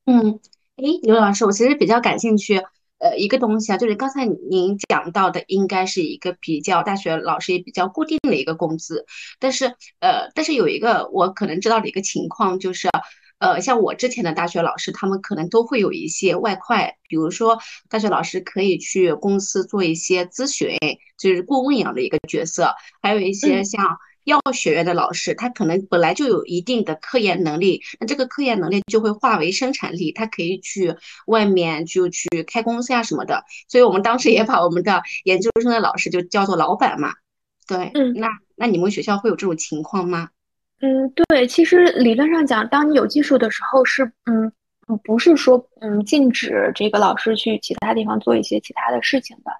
[0.06, 0.40] 嗯，
[0.78, 2.62] 哎，刘老师，我其实比较感兴趣。
[3.02, 9.08] 呃，一个东西啊，就是刚才您讲到的，应该是一个比较大学老师也比较固定的一个工资，
[9.40, 9.66] 但是
[10.00, 12.90] 呃，但是有一个我可能知道的一个情况，就是
[13.40, 17.58] 呃，像我之前的大学老师，他们可能都会有一些外快，比如说
[17.90, 20.78] 大学老师可以去公司做一些咨询，
[21.18, 23.84] 就是顾问一样的一个角色，还有一些像。
[24.26, 30.96] 药学院的老师，他可能本来就有一定的科研能力，那这个科研能力就会化为生产力，他可以去
[31.28, 33.44] 外面就去开公司啊什么的。
[33.68, 37.14] 所以我们当时也把我们的研究生的老师就叫做老板嘛。
[37.68, 40.30] 对，嗯，那那你们学校会有这种情况吗？
[40.82, 44.52] 嗯，对，其实理论上讲，当你有技术的时候，是嗯，
[45.04, 49.52] 不是说嗯禁止这个老师去其他地方做一些其他的事情的。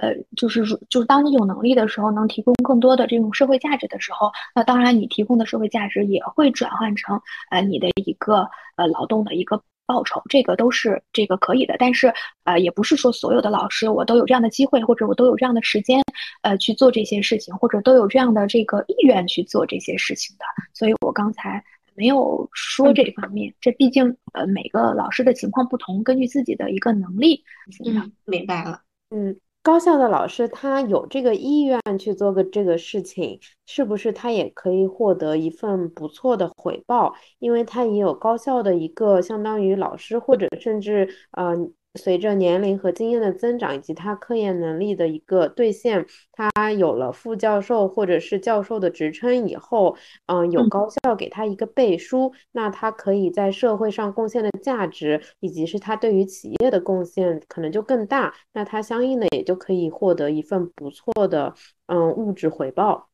[0.00, 7.20] 呃，就是就是当你有能力的时候，能提供更多的这种社会价值的时候，那当然你提供的社会价值也会转换成
[7.50, 11.76] 呃你的一个呃劳动的一个报酬，这个都是这个可以的。
[11.78, 12.12] 但是
[12.44, 16.02] 呃，也不是说所有的老师我都有这样的机会，或者我都有这样的时间
[16.42, 20.44] 呃去做这些事情，或者都有这样的这个意愿去做这些事情的。
[20.74, 21.62] 所以我刚才
[21.94, 27.42] 没有说这方面，这毕竟呃每个老师的情况不同，根据自己的一个能力。
[27.84, 28.82] 嗯，明白了。
[29.10, 29.34] 嗯。
[29.66, 37.12] 高校的老师，他有这个意愿去做个这个事情，是不是他也可以获得一份不错的回报？
[37.40, 41.56] 因为他也有高校的一个相当于老师，或者甚至呃。
[41.96, 61.54] 随着年龄和经验的增长，以及他科研能力的一个兑现，他有了副教授或者是教授的职称以后，嗯，有高校给他一个背书，那他可以在社会上贡献的价值，以及是他对于企业的贡献可能就更大，那他相应的也就可以获得一份不错的
[61.86, 63.08] 嗯物质回报。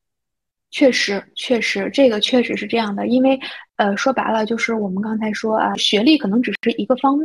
[0.71, 3.39] 确实，确实，这个确实是这样的，因为
[3.75, 7.15] 呃，说白了就是我们刚才说啊，学历可能只是一个方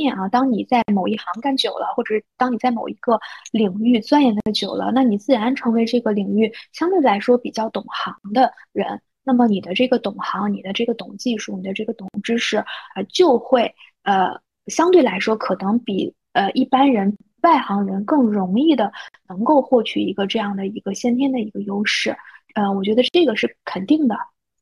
[0.00, 0.16] 面。
[0.16, 3.20] 啊，当你在某一行干久了，或者当你在某一个
[3.52, 9.00] 领域钻研的久了，那你自然成为这个领域相对来说比较懂行的人。
[9.22, 12.56] 那么你的这个懂行，你的这个懂技术，你的这个懂知识，
[12.96, 18.90] 呃，就会呃相对来说可能比呃一般人外行人更容易的
[19.28, 22.16] 能够获取一个这样的一个先天的一个优势。
[22.54, 24.16] 呃，我觉得这个是肯定的。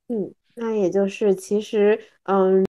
[0.09, 2.65] 嗯，那也就是其实嗯。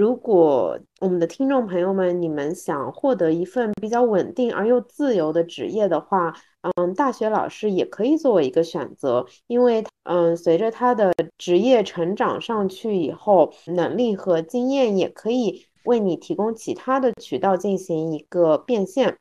[0.00, 6.34] 如果我们的听众朋友们，你们想获得一份比较稳定而又自由的职业的话，
[6.78, 19.18] 嗯，大学老师也可以作为一个选择，因为嗯，随着他的职业成长上去以后，能力和经验也可以为你提供其他的渠道进行一个变现。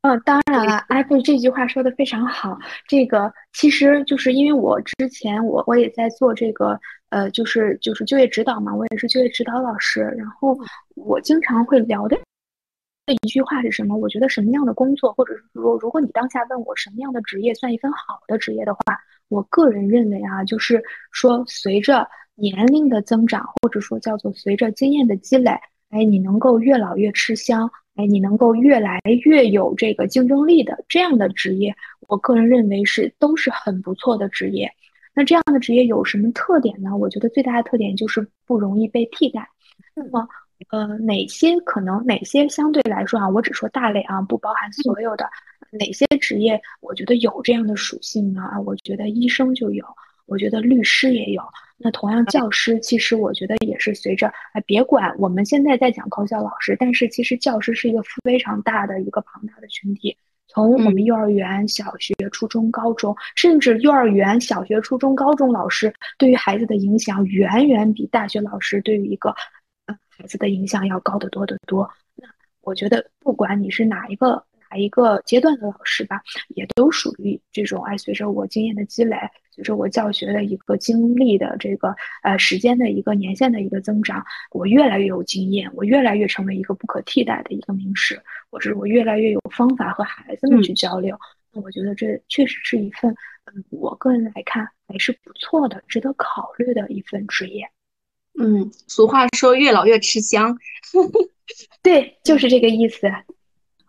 [0.00, 2.58] 嗯，当然了，艾菲这句话说的非常好。
[2.88, 6.80] 这个其实就是因为我之前我我也在做这个，
[7.12, 10.00] 呃，就是就是就业指导嘛，我也是就业指导老师。
[10.16, 10.58] 然后
[10.96, 12.16] 我经常会聊的
[13.04, 13.94] 的一句话是什么？
[13.96, 18.80] 我觉得什么样的工作，或者是说，如果你当下问我什么样的职业算一份好的职业的话，
[19.28, 25.50] 我个人认为啊，就是说随着年龄的增长，或者说叫做随着经验的积累，
[25.90, 27.70] 哎，你能够越老越吃香。
[27.94, 31.76] 哎，你能够越来越有这个竞争力的这样的职业，
[32.08, 34.72] 我个人认为是都是很不错的职业。
[35.14, 36.96] 那这样的职业有什么特点呢？
[36.96, 39.48] 我觉得最大的特点就是不容易被替代。
[39.94, 40.26] 那么，
[40.70, 45.28] 呃，哪些可能哪些相对来说啊，我只说大类啊，不包含所有的
[45.70, 48.42] 哪些职业，我觉得有这样的属性呢？
[48.42, 49.84] 啊，我觉得医生就有。
[50.26, 51.42] 我觉得律师也有，
[51.76, 60.16] 那同样教师，其实我觉得也是随着哎，别管我们现在在讲高校老师，但是其实教师是一个非常大的一个庞大的群体。
[60.52, 69.30] 从我们幼儿园、小学、初中、高中，甚至幼儿园、小学、初中、高中老师对于孩子的影响，远远比大学老师对于一个
[69.86, 71.90] 呃孩子的影响要高得多得多。
[72.16, 72.28] 那
[72.60, 74.44] 我觉得，不管你是哪一个。
[74.76, 79.16] 一个阶段的老师吧，也都属于这种哎，随着我经验的积累，
[79.50, 88.20] 随着我教学的一个经历的这个呃时间的一个年限的一个增长，我越来越有经验，我越来越成为一个不可替代的一个名师，
[88.50, 91.18] 或者我越来越有方法和孩子们去交流。
[91.52, 93.14] 那我觉得这确实是一份
[93.52, 97.68] 嗯，我个人来看还是不错的、值得考虑的一份职业。
[98.40, 100.56] 嗯，俗话说越老越吃香，
[101.82, 103.06] 对，就是这个意思。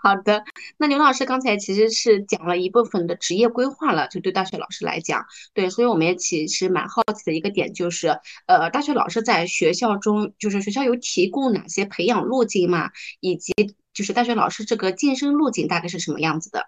[0.04, 0.44] 好的，
[0.76, 12.92] 那刘老师刚才其实是讲了一部分的职业规划了，就对大学老师来讲，对，所以我们也其实蛮好奇的一个点就是，呃，大学老师在学校中，就是学校有提供哪些培养路径嘛，
[13.22, 13.54] 以及
[13.94, 16.68] 就是大学老师这个晋升路径大概是什么样子的？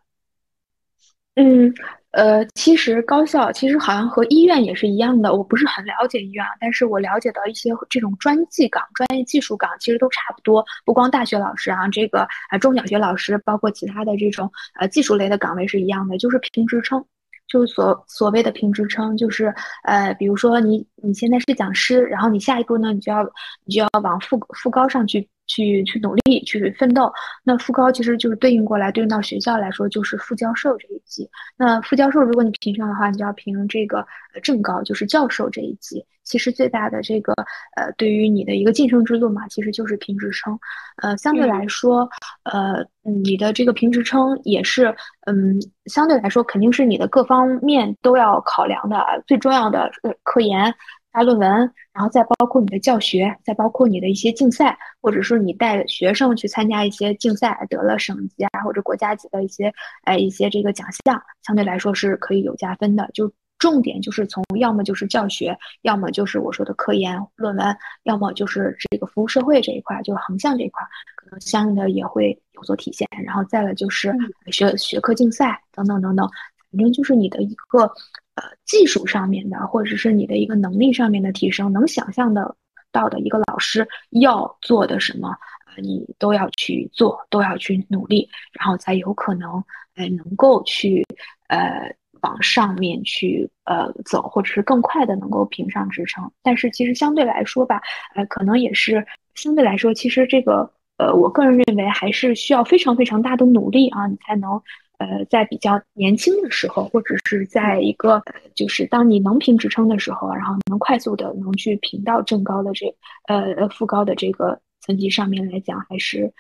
[1.36, 1.74] 嗯，
[2.12, 17.04] 呃，其实高校其实好像和医院也是一样的，我不是很了解医院啊，但是我了解到一些这种专技岗、专业技术岗其实都差不多，不光大学老师啊，这个呃中小学老师，包括其他的这种呃技术类的岗位是一样的，就是评职称，
[17.50, 23.24] 就是所所谓的评职称，就是呃，比如说你你现在是讲师，然后你下一步呢，你就要
[23.66, 25.28] 你就要往副副高上去。
[25.48, 27.12] 去去努力去奋斗，
[27.44, 31.30] 那副高其实就是对应过来，对应到学校来说就是副教授这一级。
[31.58, 34.06] 那副教授如果你评上的话，你就要评这个
[34.44, 36.06] 正高，就是教授这一级。
[36.24, 37.34] 其实最大的这个
[37.76, 40.58] 呃，对于你的一个晋升之路嘛，其实就是评职称。
[40.98, 42.10] 呃，相对来说，
[42.44, 44.96] 呃，你的这个评职称也是，
[45.28, 50.74] 嗯，相对来说肯定是你的各方面都要考量的最重要的呃科研。
[51.16, 51.50] 发论文，
[51.94, 63.10] 然后再包括你的教学，再包括你的一些竞赛，或者说你带学生去参加一些竞赛，得了省级啊或者国家级的一些哎一些这个奖项，相对来说是可以有加分的。
[63.14, 70.84] 就重点就是从要么就是教学，要么就是我说的科研论文，要么就是这个服务社会这一块，就是横向这一块，
[71.16, 73.08] 可能相应的也会有所体现。
[73.24, 74.14] 然后再了就是
[74.52, 76.30] 学学科竞赛等等等等，
[76.72, 77.90] 反正就是你的一个
[78.36, 82.56] 呃技术上面的，或者是你的一个能力上面的提升，能想象的
[82.92, 85.36] 到的一个老师要做的什么，
[85.68, 89.64] 呃，你都要去做，都要去努力，然后才有可能
[89.96, 91.06] 哎能够去
[91.48, 91.96] 呃。
[92.22, 97.80] 往上面去呃走，或者是更快的能够评上职称，但是其实相对来说吧，
[98.16, 99.06] 呃，可能也是
[99.36, 104.60] 相对来说，其实这个呃，我个人认为还是需要非常非常大的努力啊，你才能
[105.00, 108.22] 呃在比较年轻的时候，或者是在一个
[108.54, 112.96] 就是当你能评职称的时候，然后能快速的能去评到正高的这
[113.28, 116.34] 呃呃副高的这个层级上面来讲，还是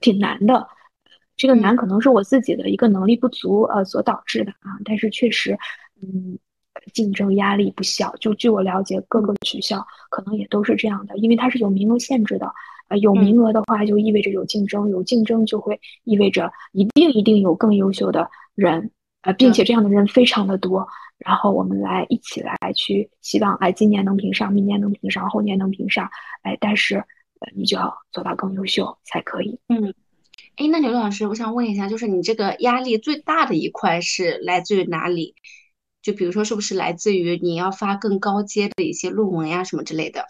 [0.00, 0.66] 挺难的。
[1.36, 5.58] 这个难可能是我自己的一个能力不足呃所导致的啊，但是确实，
[6.02, 6.38] 嗯，
[6.92, 8.14] 竞争压力不小。
[8.16, 12.52] 就据我了解，各个学校可能也都是这样的，因为它是有名额限制的。
[12.90, 18.90] 呃，有名额的话就意味着有竞争，有竞争就会意味着一定一定有更优秀的人，
[19.22, 20.86] 呃，并且这样的人非常的多。
[21.16, 26.10] 然后我们来一起来去希望，哎，今年能评上，明年能评上，后年能评上，
[26.42, 29.58] 哎，但是呃，你就要做到更优秀才可以。
[29.68, 29.94] 嗯。
[30.56, 35.34] 哎，那刘老师，我想问一下，就是你这个压力最大的一块是来自于哪里？
[36.02, 40.26] 就比如说，是不是来自于你要发更高阶的一些论文呀，什么之类的？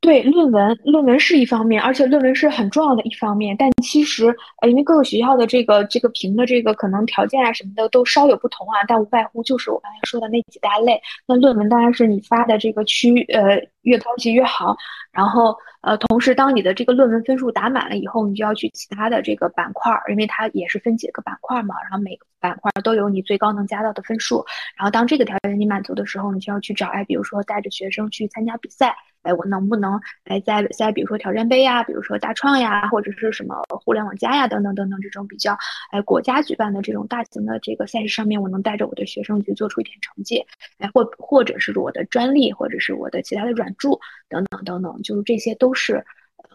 [0.00, 3.54] 对，论文，论文是一方面，而且论文是很重要的一方面。
[3.58, 11.00] 但其实，呃，因为各个学校的这个这个评的这个可能条件啊什么的都稍有不同啊，但无外乎就是我刚才说的那几大类。
[11.26, 14.76] 那论文当然是你发的这个区，呃，越高级越好。
[15.10, 21.74] 然后，呃，同时当你的这个论文分数打满了以后，你就要去其他的这个板块，因为它也是分几个板块嘛。
[21.82, 24.44] 然后每个板块都有你最高能加到的分数。
[24.76, 28.94] 然后当这个条件你满足的时候，你就要去找，哎，比如说带着学生去参加比赛。
[29.22, 35.58] 哎，我能不能哎在在比如说挑战杯呀，比如说大创呀，或者是什么互联网加呀等等等等这种比较
[35.90, 40.46] 哎国家举办的这种大型的这个赛事上面，我能带着我的学生去做出一点成绩，
[40.78, 43.90] 哎或或者是我的专利，或者是我的其他的软著
[44.28, 46.04] 等等等等，就是这些都是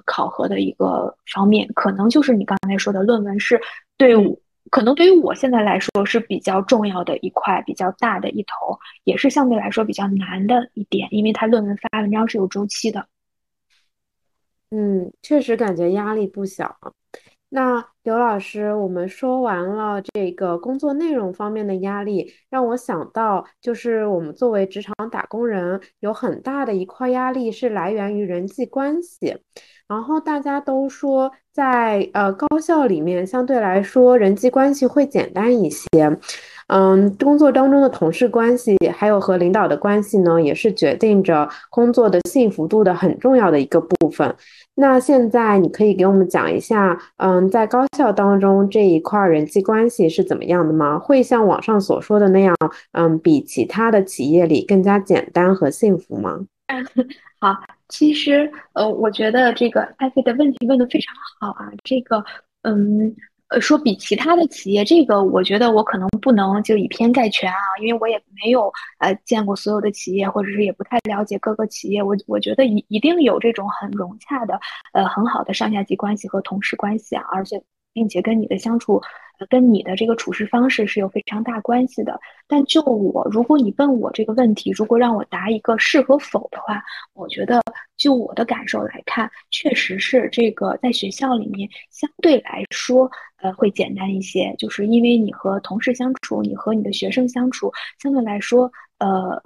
[0.05, 3.59] 考核的一个方面，可能就是你刚才说的论文是
[3.97, 4.13] 对。
[4.71, 13.05] 可能对于我现在来说是比较重要的一块，比较大的一头，也是相对来说比较难的一点，因为它论文发文章是有周期的。
[14.71, 16.75] 嗯，确实感觉压力不小。
[17.49, 29.37] 那刘老师，我们说完了这个工作内容方面的压力，让我想到，就是我们作为职场打工人，有很大的一块压力是来源于人际关系。
[29.87, 35.87] 然后大家都说，在呃高校里面，相对来说人际关系会简单一些。
[36.67, 44.33] 嗯，工作当中的同事关系，还有和领导的关系呢，也是决定着工作的幸福度的很重要的一个部分。
[44.75, 50.97] 那现在你可以给我们讲一下，嗯，在高校当中这一块人际关系是怎么样的吗？
[50.99, 52.55] 会像网上所说的那样，
[52.93, 56.39] 嗯，比其他的企业里更加简单和幸福吗？
[57.39, 57.55] 好，
[57.89, 62.23] 其实呃，我觉得这个艾菲的问题问的非常好啊，这个
[62.63, 63.15] 嗯。
[63.49, 72.01] 呃，说比其他的企业，这个我觉得我可能不能就以偏概全啊，因为我也没有呃见过所有的企业，或者是也不太了解各个企业。
[72.01, 74.59] 我我觉得一一定有这种很融洽的
[74.93, 77.61] 呃很好的上下级关系和同事关系啊，而且
[77.93, 79.01] 并且跟你的相处。
[79.49, 82.17] 跟你的这个处事方式是有非常大关系的。
[82.47, 86.81] 但就我，如果你问我这个问题，如果让我答一个是和否的话，
[87.13, 87.61] 我觉得
[87.97, 94.55] 就我的感受来看，确实是这个在学校里面相对来说，呃，会简单一些。
[94.57, 99.41] 就是因为你和同事相处，你和你的学生相处，相对来说，呃，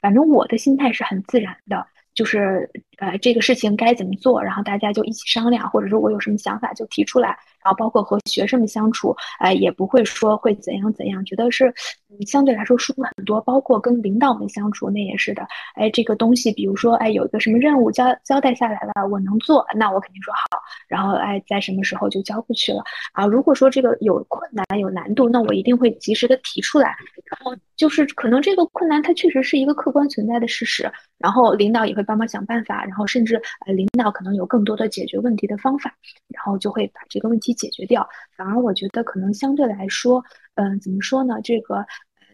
[0.00, 1.84] 反正我的心态是很自然的。
[2.16, 7.28] 就是呃，这个事情该怎么做，然后大家就一起商量，或者说我有什么想法就提出来，
[7.62, 11.68] 然后包括和学生们相处，哎，也不会说会怎样怎样，觉得是
[12.08, 13.38] 嗯相对来说舒服很多。
[13.42, 15.46] 包括跟领导们相处，那也是的。
[15.74, 20.40] 哎，这个东西，比如说哎，有一个什么任务交交代下来了，我能做，那我肯定说好，
[20.88, 23.26] 然后哎，在什么时候就交过去了啊？
[23.26, 26.96] 如果说这个有困难有难度，那我一定会及时的提出来。
[27.26, 32.05] 然后就是可能这个困难它确实是一个客观存在的事实，然后领导也会。
[32.06, 35.94] 帮忙想办法，然后甚至呃，领导可能有更多的解决问题的方法，
[36.28, 38.08] 然后就会把这个问题解决掉。
[38.36, 41.40] 反而我觉得可能相对来说，嗯，怎么说呢？
[41.42, 41.86] 这个呃，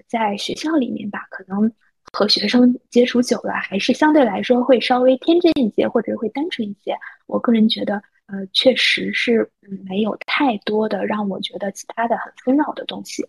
[0.06, 1.72] 在学校里面吧，可能
[2.12, 6.96] 和学生接触久了，还是相对来说会稍微天真一些，或者会单纯一些。
[7.26, 9.50] 我个人觉得，呃，确实是
[9.88, 13.26] 没有太多的让我觉得其他的很纷扰的东西。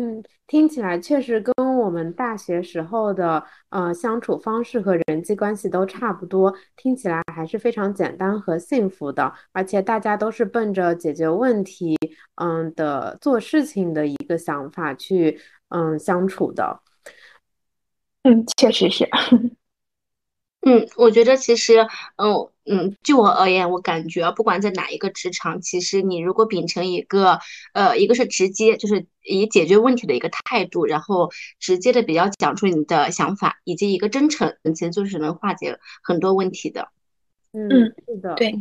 [0.00, 11.96] 嗯，听起来确实跟我们大学时候的呃相处方式和人际关系都差不多，听起来还是非常简单和幸福的，而且大家都是奔着解决问题，
[12.36, 15.40] 嗯的做事情的一个想法去
[15.70, 16.80] 嗯相处的。
[18.22, 19.08] 嗯，确实是。
[20.62, 21.86] 嗯，我觉得其实，
[22.16, 27.38] 嗯嗯，就我而言，我感觉不管在哪一个职场，其实你如果秉承一个，
[27.72, 31.30] 呃，一个是直接，就是以解决问题的一个态度，然后
[31.60, 36.88] 直接的比较讲出你的想法，以及一个真诚，其实就是能化解很多问题的。
[37.52, 37.70] 嗯，
[38.06, 38.52] 是的，对，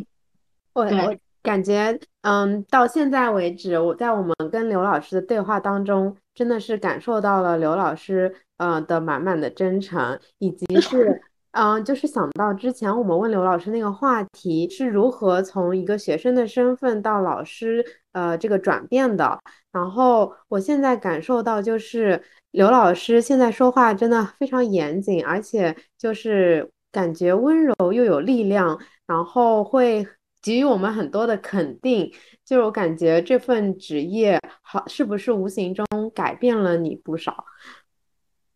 [0.73, 11.23] 我我感觉，嗯，到现在为止，我在我们跟刘老师的对话当中，真的是感受到了刘老师，呃的满满的真诚，以及是。
[11.59, 19.39] 嗯，就是想到之前我们问刘老师那个话题是如何从一个学生的身份到老师，呃，这个转变的。
[19.71, 30.05] 然后我现在感受到，就是刘老师现在说话真的非常严谨，而且就是感觉温柔又有力量，然后会
[30.43, 32.13] 给予我们很多的肯定。
[32.45, 37.43] 就我感觉这份职业好，是不是无形中改变了你不少？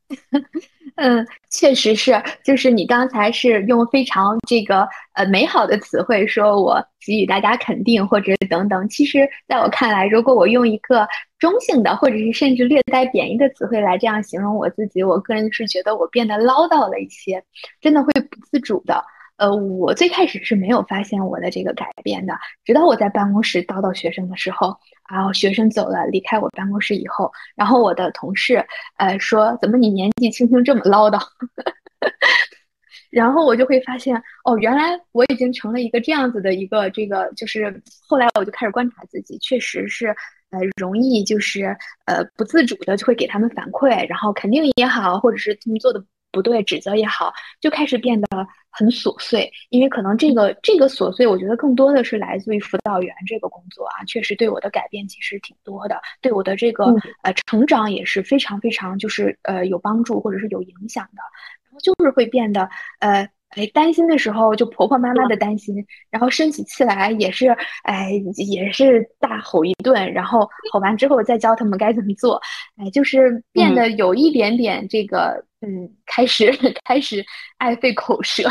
[0.95, 8.87] 嗯，确实是，就是你刚才是用非常这个呃美好的词汇说我给予大家肯定或者等等。
[8.89, 11.07] 其实，在我看来，如果我用一个
[11.39, 17.43] 中性的或者是甚至略带贬义的词汇来这样形容我自己，我个人是觉得我变得唠叨了一些，
[17.79, 19.03] 真的会不自主的。
[19.41, 24.77] 呃，我最开始是没有发现我的这个改变的，直到我在办公室叨叨学生的时候，
[25.09, 28.63] 然后学生走了，离开我办公室以后，然后我的同事
[28.97, 31.19] 呃说，怎么你年纪轻轻这么唠叨？
[33.09, 40.15] 然后我就会发现，哦，原来我已经成了一个这样子的一个这个，就是后来我就开始观察自己，确实是
[40.51, 41.75] 呃容易就是
[42.05, 46.05] 呃不自主的就会给他们反馈，然后肯定也好，或者是他们做的。
[46.33, 48.27] 不对，指责也好，就开始变得
[48.71, 49.51] 很琐碎。
[49.69, 56.85] 因为可能这个这个琐碎，我觉得更多的是来自于辅导员这个工作啊，确实对我的改变其实挺多的，对我的这个
[57.23, 61.21] 呃成长也是非常非常就是呃有帮助或者是有影响的。
[61.63, 62.69] 然后就是会变得
[62.99, 63.29] 呃。
[63.53, 67.49] 哎，担心的时候就婆婆妈妈的担心，然后生起气来也是，
[67.83, 72.41] 哎，也是大吼一顿，然后吼完之后再教他们该怎么做，
[72.77, 76.51] 哎，就是变得有一点点这个，嗯，开始
[76.85, 77.25] 开始
[77.57, 78.43] 爱费口舌。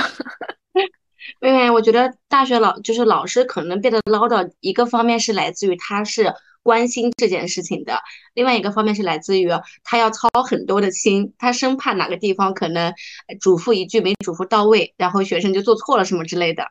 [1.41, 6.33] 妹妹，我觉得大学老就是老师可能变得唠叨，一个方面是来自于他是。
[6.63, 7.99] 关心这件事情的
[8.35, 9.49] 另外一个方面是来自于
[9.83, 12.93] 他要操很多的心，他生怕哪个地方可能
[13.41, 16.71] 嘱咐一句没嘱咐到位，然后学生就做错了什么之类的。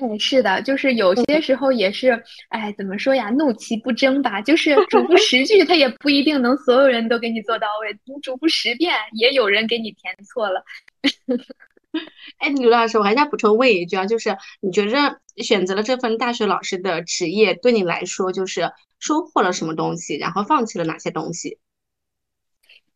[0.00, 3.28] 嗯，是的，就是有些时候也是，哎，怎么说呀？
[3.30, 7.92] 怒其不争吧，就是嘱咐十句，他也不一定能所有人都给你做到位。
[8.06, 10.64] 你嘱咐十遍，也有人给你填错了。
[12.38, 21.58] 哎，刘老师，我还想补充问一句啊，就是你觉着选择了这份大学老师的职业，对你来说就是收获了什么东西，然后放弃了哪些东西？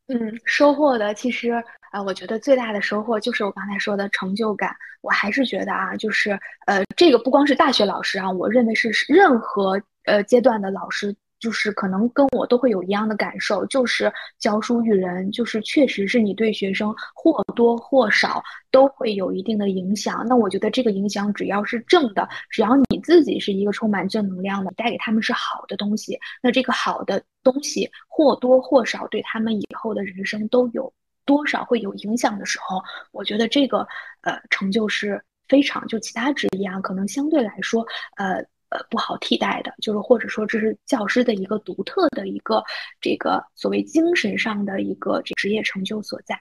[0.06, 1.50] 嗯，收获的其实
[1.90, 4.76] 啊，我觉得最大的收获就是我刚才说的成就感。
[5.00, 11.14] 我还是觉得啊，就是呃，这个不光是大学老师啊，我认为是任何呃阶段的老师。
[11.44, 20.24] 就是可能跟我都会有一样的感受，就是教书育人，就是确实是你对学生或多或少都会有一定的影响。
[20.26, 30.90] 那我觉得这个影响只要是正的，只要你自己是一个充满正能量的，带给他们是好的东西，那这个好的东西或多或少对他们以后的人生都有
[31.26, 32.82] 多少会有影响的时候，
[33.12, 33.86] 我觉得这个
[34.22, 37.86] 呃成就是非常就其他职业啊，可能相对来说
[38.16, 38.42] 呃。
[38.74, 42.60] 呃，不好替代的，就是或者说这是教师的一个独特的一个
[43.00, 46.36] 这个所谓精神上的一个职业成就所在。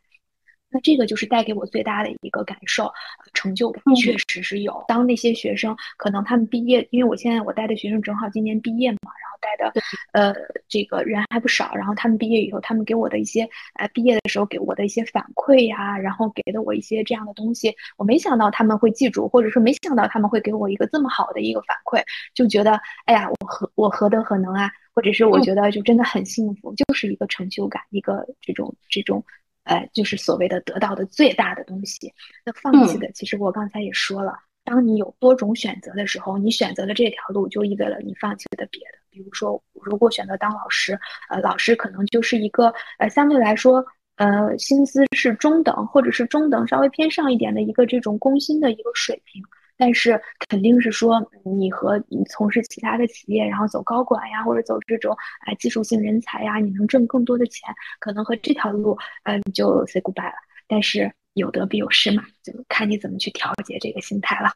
[0.73, 2.91] 那这个就是带给我最大的一个感受，
[3.33, 4.83] 成就感确实是有。
[4.87, 9.81] 当那些学生可能他们毕业，因为我现在我带的学生正好今年毕业嘛，然后带的
[10.13, 10.35] 呃
[10.67, 22.03] 这个人还不少，然后他们毕业以后，他们给我的一些呃毕业的时候给我的一些反馈呀，然后给的我一些这样的东西，我没想到他们会记住，或者说没想到他们会给我一个这么好的一个反馈，
[22.33, 29.23] 就觉得哎呀，我何我何德何能啊，或者是我觉得就真的很幸福，就是一个成就感，一个这种这种。
[29.63, 32.13] 呃，就是所谓的得到的最大的东西。
[32.45, 34.33] 那放弃的，其实我刚才也说了，
[34.63, 38.97] 当你有多种选择的时候，你选择了这条路，就意味着你放弃了别的。
[39.09, 40.99] 比如说，如果选择当老师，
[41.29, 43.85] 呃，老师可能就是一个呃，相对来说
[44.17, 49.41] 呃薪资是中等或者是中等稍微偏上一点的一个这种工薪的一个水平。
[49.83, 50.17] 但是
[50.47, 55.13] 肯定是说，你和你从事其他的企业，然后走高管呀，或者走这种
[55.45, 57.69] 哎技术性人才呀，你能挣更多的钱，
[57.99, 60.35] 可能和这条路，嗯，就 say goodbye 了。
[60.69, 64.53] 但是有得必有失嘛，就看你怎么去调节这个心态了。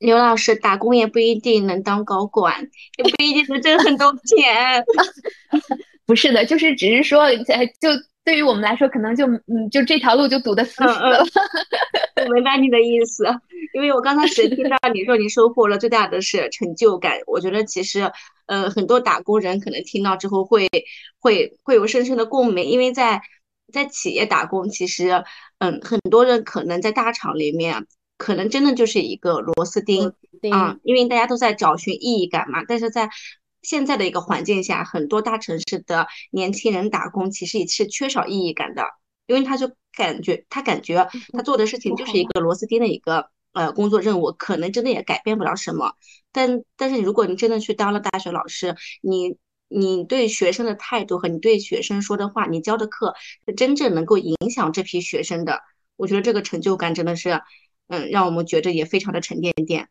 [0.00, 4.84] 刘老师，打工也不一定能当高管，也不一定能挣很多钱。
[6.04, 7.88] 不是的，就是只是说，就。
[8.24, 11.24] 对于我们来说，可能就嗯，就这条路就堵得死死的。
[12.24, 13.24] 我明白你的意思，
[13.74, 18.12] 因为我刚开始听到你说你收获了最大的是成就感，我觉得其实，
[18.46, 20.68] 呃，很多打工人可能听到之后会
[21.18, 23.20] 会会有深深的共鸣，因为在
[23.72, 25.24] 在企业打工，其实，
[25.58, 27.86] 嗯，很多人可能在大厂里面，
[28.18, 30.12] 可能真的就是一个螺丝钉
[30.52, 33.10] 啊，因为大家都在找寻意义感嘛，但是在。
[33.62, 38.84] 现在的一个环境下，很多大城市的年轻人打工其实也是缺少意义感的，
[39.26, 45.94] 因为他就感觉他感觉他做的事情就是一个螺丝钉的一个呃工作任务，可能真的也改变不了什么。
[46.32, 49.36] 但但是如果你真的去当了大学老师，你
[49.68, 53.14] 你对学生的态度和你对学生说的话，你教的课
[53.46, 55.60] 是真正能够影响这批学生的，
[55.96, 57.40] 我觉得这个成就感真的是，
[57.88, 59.88] 嗯，让我们觉得也非常的沉甸甸。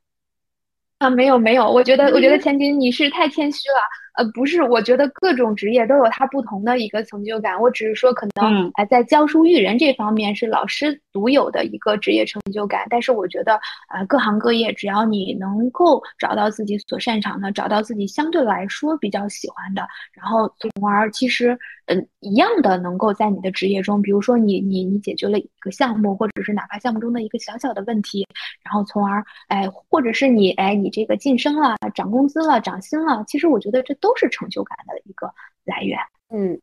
[1.02, 3.82] 啊，没有没有，我觉得我觉得千金你是太谦虚了。
[4.14, 7.59] 呃，不是，我觉得各种职业都有它不同的一个成就感。
[7.62, 12.86] 我只是说，可能哎，在教书育人这方面是老师独有的一个职业成就感。
[12.89, 13.53] 但是我觉得，
[13.89, 28.28] 呃，各行各业只要你能够找到自己所擅长的，找到自己相对来说比较喜欢的，然后从而其实，嗯，一样的能够在你的职业中，比如说你你你解决了一个项目，或者是哪怕项目中的一个小小的问题，
[28.62, 33.95] 然后从而哎，或者是你哎你这个晋升了，涨工资了，涨薪了，其实我觉得这。
[34.02, 35.34] 都是成就感的一个
[35.64, 35.97] 来源，
[36.30, 36.60] 嗯，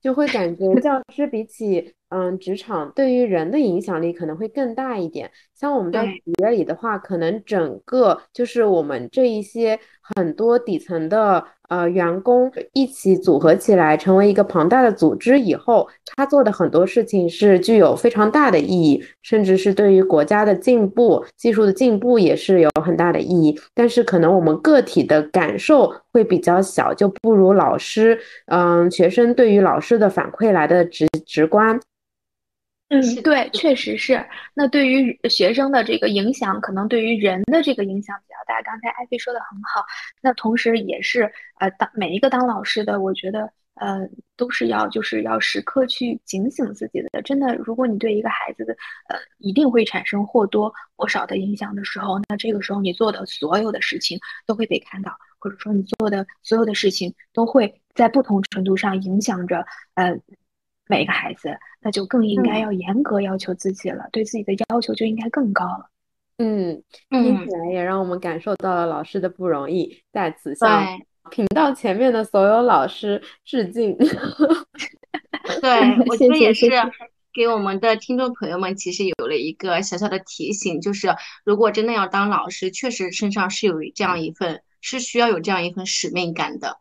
[0.00, 5.30] 就会感觉教师比起嗯职场对于人的影响力可能会更大一点。
[5.54, 11.44] 像我们在企业里的话，可能整个就是我们这一些很多底层的。
[11.70, 23.58] 呃，员工一起组合起来成为一个庞大的组织以后，他做的很多事情是具有非常大的意义，甚至是对于国家的进步、技术的进步也是有很大的意义。
[23.74, 31.80] 但是可能我们个体的感受会比较小，就不如老师，嗯，学生对于老师的反馈来的直直观。
[33.00, 34.24] 嗯，对，确实是。
[34.54, 38.62] 那对于学生的这个影响，可能对于人的这个影响比较大。
[38.62, 39.84] 刚才艾菲说的很好，
[40.20, 47.22] 那同时也是呃，当每一个当老师的，我觉得呃，都是要就是要时刻去警醒自己的。
[47.22, 48.76] 真的，如果你对一个孩子的
[49.08, 60.16] 呃，一定会产生或多或少的影响的时候，那这个时候你做的所有的事情都会被看到，或者说你做的所有的事情都会在不同程度上影响着呃。
[60.86, 65.90] 每个孩子，那就更应该要严格要求自己了，对自己的要求就应该更高了。
[66.38, 70.82] 嗯，听起来也让我们感受到了老师的不容易，在此向
[71.30, 73.96] 频道前面的所有老师致敬。
[75.60, 76.70] 对，我觉得也是
[77.32, 81.08] 给我们的听众朋友们，其实有了一个小小的提醒，就是
[81.44, 86.78] 如果真的要当老师，确实身上是有这样一份，是需要有这样一份使命感的。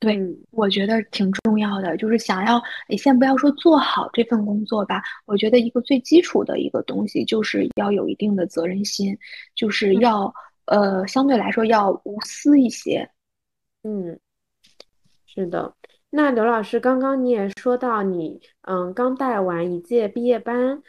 [0.00, 0.18] 对，
[0.50, 9.14] 我觉得挺重要的，就是想要，你先不要说做好这份工作吧，我觉得一个最基础的一个东西，就是要有一定的责任心，
[9.54, 10.32] 就是要，
[10.64, 13.06] 呃，相对来说要无私一些。
[13.82, 14.18] 嗯，
[15.26, 15.74] 是的。
[16.08, 20.82] 那刘老师，刚刚你也说到，你嗯刚带完一届毕业班。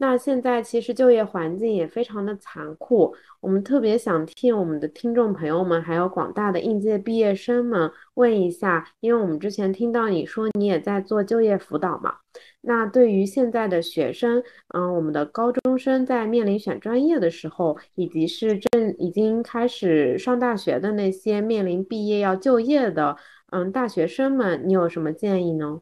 [0.00, 12.14] 那现在其实就业环境也非常的残酷，我们特别想替我们的听众朋友们，还有广大的应届毕业生们问一下，因为我们之前听到你说你也在做就业辅导嘛，
[12.60, 14.40] 那对于现在的学生，
[14.72, 23.16] 嗯，我们的高中生在面临选专业的时候，以及是正已经开始上大学的那些面临毕业要就业的，
[23.50, 25.80] 嗯，大学生们，你有什么建议呢？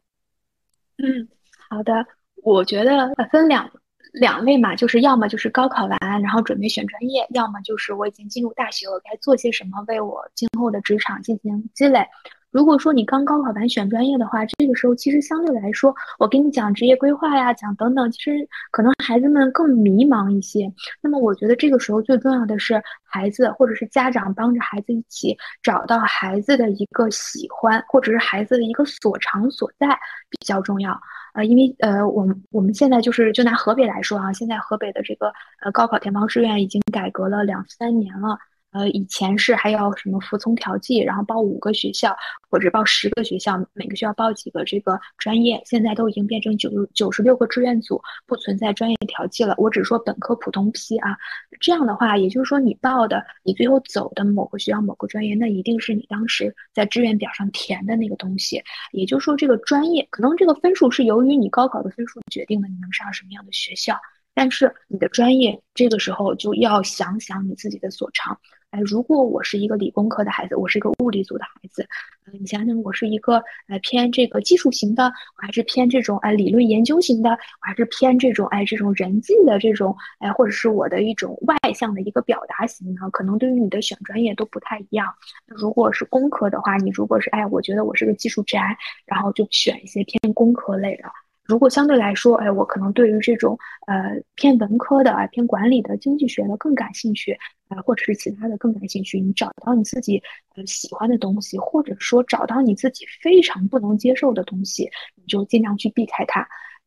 [0.97, 1.29] 嗯，
[1.69, 1.93] 好的，
[2.41, 3.69] 我觉得分两。
[4.13, 12.05] 两类嘛，就是要么就是高考完，然后准备选专业；要么就是我已经进入大学，我该做些什么为我今后的职场进行积累。
[12.49, 20.71] 如果说你刚高考完选专业的话，这个时候其实相对来说，我给你讲职业规划呀，讲等等，其实可能孩子们更迷茫一些。
[21.01, 29.87] 那么我觉得这个时候最重要的是孩子或者是家长帮着孩子一起找到孩子的一个喜欢，或者是孩子的一个所长所在
[30.29, 30.99] 比较重要。
[31.37, 35.31] 啊，因为呃，我们我们现在就是就拿河北来说啊，现在河北的这个
[35.61, 38.39] 呃高考填报志愿已经改革了两三年了。
[38.71, 42.15] 呃，以前是还要什么服从调剂，然后报五个学校
[42.49, 49.55] 或者报十个学校，每个学校报几个这个专业，现在都已经变成九九十六个志愿组，不存在专业调剂了。
[49.57, 51.17] 我只说本科普通批啊，
[51.59, 58.61] 这样的话，也就是说你报的，你最后走的某个学校某个专业，那一定是你当时在志愿表上填的那个东西。
[58.91, 63.97] 也就是说，这个专业可能这个分数是由于你高考的分数决定的，你能上什么样的学校。
[64.33, 68.39] 但是你的专业这个时候就要想想你自己的所长。
[68.85, 71.87] 如果我是一个理工科的孩子，我是一个物理组的孩子，
[72.25, 83.09] 呃，你想想，我是一个呃偏这个技术型的，我还是偏这种哎理论研究型的，我还是偏这种哎这种人际的这种哎，或者是我的一种外向的一个表达型呢？
[83.11, 85.13] 可能对于你的选专业都不太一样。
[85.45, 91.03] 如果是工科的话，你如果是哎，我觉得我是个技术宅，然后就选一些偏工科类的。
[91.47, 97.37] 如果相对来说，哎，我可能对于这种呃偏文科的啊、偏管理的、经济学的更感兴趣，
[97.69, 99.19] 啊，或者是其他的更感兴趣。
[99.19, 100.21] 你找到你自己
[100.55, 106.41] 呃喜欢的东西，或者说找到你自己非常不能接受的东西，你就尽量去避开它。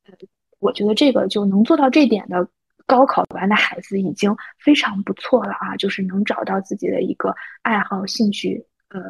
[0.07, 0.15] 呃，
[0.59, 2.47] 我觉得这个就能做到这点的
[2.87, 9.01] 高考完的孩子已经非常不错了啊，就是能找到自己的一个爱好、兴趣，呃。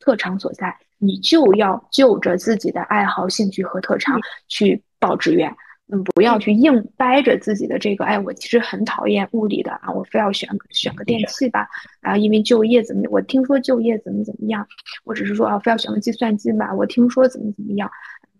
[0.00, 5.54] 特长所在，你就要就着自己的爱好、兴趣和特长去报志愿。
[5.92, 8.06] 嗯，不要去硬掰着自己的这个。
[8.06, 11.68] 哎，我其实很讨厌物理的啊，我非要选选个电器吧。
[12.00, 14.66] 啊，因为就业怎么，我听说就业怎么怎么样。
[15.04, 17.90] 我只是说啊，非要选个计算机吧，我听说怎么怎么样，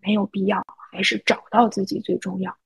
[0.02, 2.56] 没有必要，还是找到自己最重要。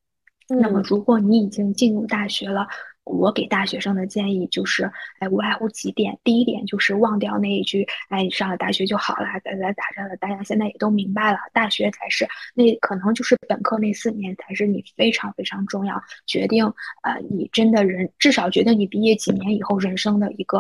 [0.49, 2.68] 那么，如果你已经进入大学了。
[3.09, 6.18] 我给大学生的建议就是，哎，无外乎几点。
[6.22, 10.16] 第一点就是忘掉那一句，哎，你上了大学就好了，来来打着了。
[10.16, 16.64] 大家现在也都明白了，大学才是那可能就是本科那四年才是你非常非常重要，决定
[17.02, 20.59] 呃你真的人至少决定你毕业几年以后人生的一个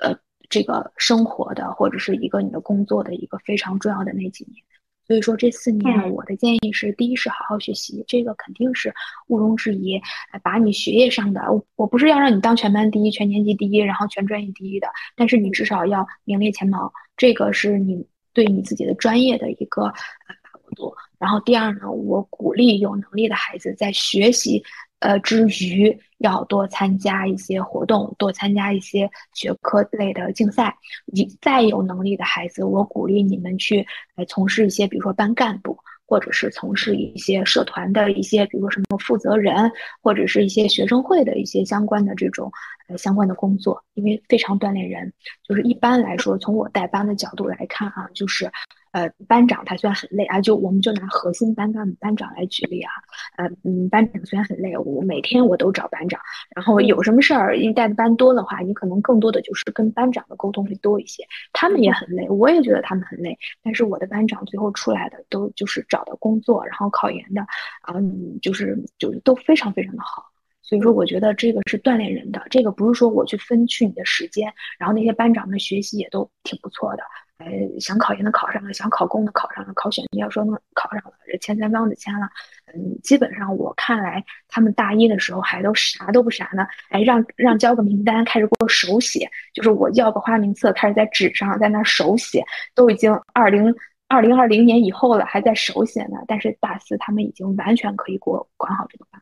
[0.00, 0.16] 呃
[0.48, 4.62] 这个生活的或者是一个你的工作的一个非常重要的那几年。
[5.10, 8.94] 所以说这四年，我的建议是：第一是好好学习，这个肯定是
[9.26, 10.00] 毋庸置疑。
[10.40, 14.86] 把你学业上的，我我不是要让你当全班第一、全年级第一，然后全专业第一的，
[15.16, 20.94] 但是你至少要名列前茅，这个是你对你自己的专业的一个把握度。
[21.18, 24.62] 然后第二呢，我鼓励有能力的孩子在学习。
[25.00, 30.74] 呃，之余要多参加一些活动，多参加一些学科类的竞赛。
[31.06, 39.70] 你再有能力的孩子，我鼓励你们去来从事一些，比如说班干部，或者是从事一些社团的一些，比如说什么负责人，
[40.02, 42.52] 或者是一些学生会的一些相关的这种
[42.90, 45.12] 呃相关的工作，因为非常锻炼人。
[45.48, 48.50] 就是一般来说，从我带班的角度来看啊，就是。
[48.92, 52.90] 呃，班长他虽然很累啊，就我们就拿核心班干班长来举例啊，
[53.36, 56.20] 呃嗯，班长虽然很累，我每天我都找班长，
[56.56, 67.42] 然后有什么事儿，你带的班多的话，你可能更多的就是跟班长的沟通会多一些，他们也很累，我也觉得他们很累，但是我的班长最后出来的都就是找到工作，然后考研的，
[67.82, 67.94] 啊，
[68.42, 70.29] 就是就是都非常非常的好，
[70.70, 77.02] 所以说我觉得这个是锻炼人的，这个不是说我去分去你的时间，然后那些班长的学习也都挺不错的。
[77.38, 77.50] 呃，
[77.80, 82.28] 想考研的考上了，想考公的考上了，考选要说能考上了，这前三方的签了。
[82.72, 92.44] 嗯，基本上我看来，他们大一的时候还都啥都不啥呢，哎，让让交个名单，开始给我手写，就是我要个花名册，开始在纸上在那手写，
[92.76, 93.74] 都已经二零
[94.06, 96.18] 二零二零年以后了，还在手写呢。
[96.28, 99.20] 但是大四他们已经完全可以给我管好这个班，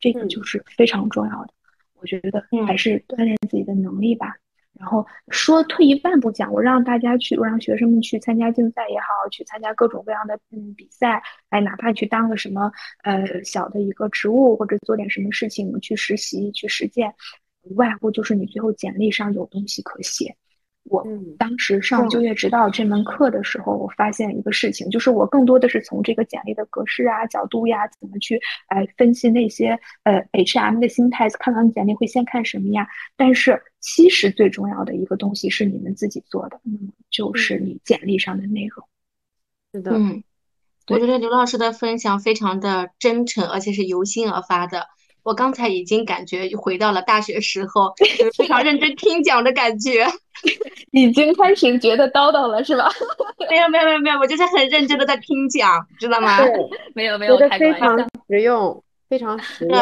[0.00, 1.52] 这个就是非常重要的。
[2.00, 4.36] 我觉得还是锻炼自己的能力吧。
[4.78, 12.70] 然后说退一万步讲，我让大家去，我让学生们去参加竞赛也好，去参加各种各样的嗯比赛，哎，哪怕去当个什么
[13.02, 17.12] 呃小的一个职务，或者做点什么事情去实习去实践，
[17.62, 20.36] 无外乎就是你最后简历上有东西可写。
[20.90, 21.06] 我
[21.38, 32.86] 当时上就业指导这门课的时候，我发现一个事情，就是我更多的是从这个简历的格式啊、角度呀，怎么去哎分析那些呃 HM 的心态，看到你简历会先看什么呀？
[33.16, 38.86] 但是其实最重要的一个东西是你们自己做的，嗯就是你简历上的内容。
[39.72, 40.22] 是的，嗯，
[40.88, 44.86] 我觉得刘老师的分享非常的真诚，而且是由心而发的。
[45.28, 47.92] 我刚才已经感觉回到了大学时候，
[48.34, 50.06] 非常认真听讲的感觉，
[50.92, 52.90] 已经开始觉得叨叨了，是吧？
[53.50, 56.38] 没有没有没有没有，我就是很认真的在听讲，知道吗？
[56.42, 56.50] 对，
[56.94, 59.72] 没有没有，非常实用，非常实用。
[59.72, 59.78] 对，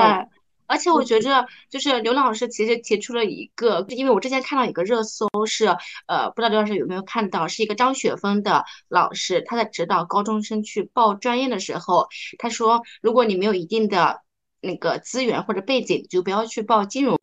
[0.66, 5.66] 而且我觉着就是刘老师其实提出了一个，因为我之前看到一个热搜是，
[6.08, 14.22] 呃，不知道刘老师有没有看到，是一个张雪峰的老师，他在指导高中生去报专业的时候，他说，如果你没有一定的
[14.66, 17.16] 那个资源或者背景，就不要去报金融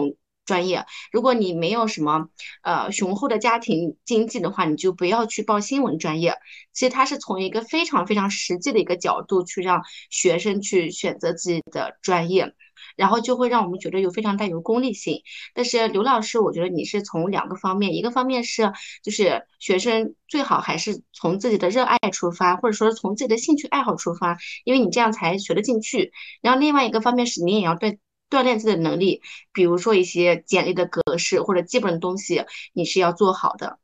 [0.46, 0.86] 专业。
[1.12, 2.28] 如果你没有什么
[2.64, 6.36] 呃雄厚的家庭经济的话，你就不要去报新闻专业。
[6.74, 12.54] 其实它是从一个非常非常实际的一个角度去让学生去选择自己的专业。
[12.96, 15.22] 然后就会让我们觉得有非常带有功利性。
[15.54, 18.72] 但是刘老师，我觉得你是从两个方面，一个方面是
[19.04, 26.12] 就是学生最好还是从自己的热爱出发，或者说从自己的兴趣爱好出发，因为你这样才学得进去。
[26.42, 27.98] 然后另外一个方面是你也要锻
[28.30, 29.22] 锻炼自己的能力，
[29.54, 33.80] 比如说一些简历的格式或者基本的东西，你是要做好的。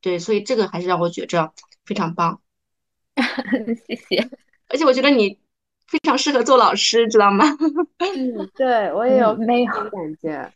[0.00, 1.52] 对，所以这个还是让我觉着
[1.84, 2.40] 非常棒。
[3.86, 4.28] 谢谢。
[4.68, 5.43] 而且我觉得你。
[5.86, 7.44] 非常适合做老师，知道吗？
[8.16, 10.52] 嗯，对我 也有没有感觉。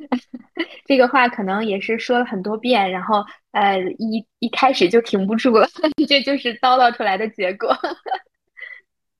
[0.86, 3.22] 这个话可能也是说了很多遍，然后
[3.52, 5.68] 呃，一一开始就停不住了，
[6.08, 7.76] 这就是叨叨出来的结果。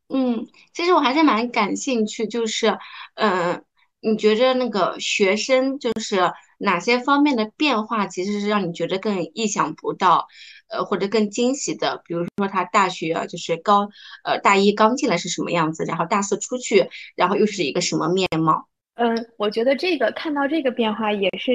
[0.08, 2.78] 嗯，其实我还是蛮感兴趣，就是
[3.14, 3.62] 嗯，
[4.00, 6.32] 你觉着那个学生就是
[6.62, 10.28] 哪些方面的变化，其实是让你觉得更意想不到？
[10.68, 13.88] 呃，或者更惊喜的，比如说他大学啊就是高，
[14.22, 18.68] 呃，大一刚进来是什么样子，然后大四出去，然后又是一个什么面貌？
[18.94, 21.50] 嗯，我觉得这个看到这个变化也是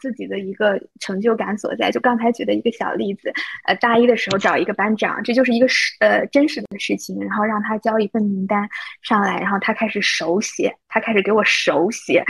[0.00, 1.92] 自己的一个成就感所在。
[1.92, 3.32] 就刚才举的一个小例子，
[3.68, 8.68] 呃，大一的时候找一个班长，这就是一个实呃真实的事情，然后让他交一份名单
[9.02, 12.24] 上来，然后他开始手写，他开始给我手写。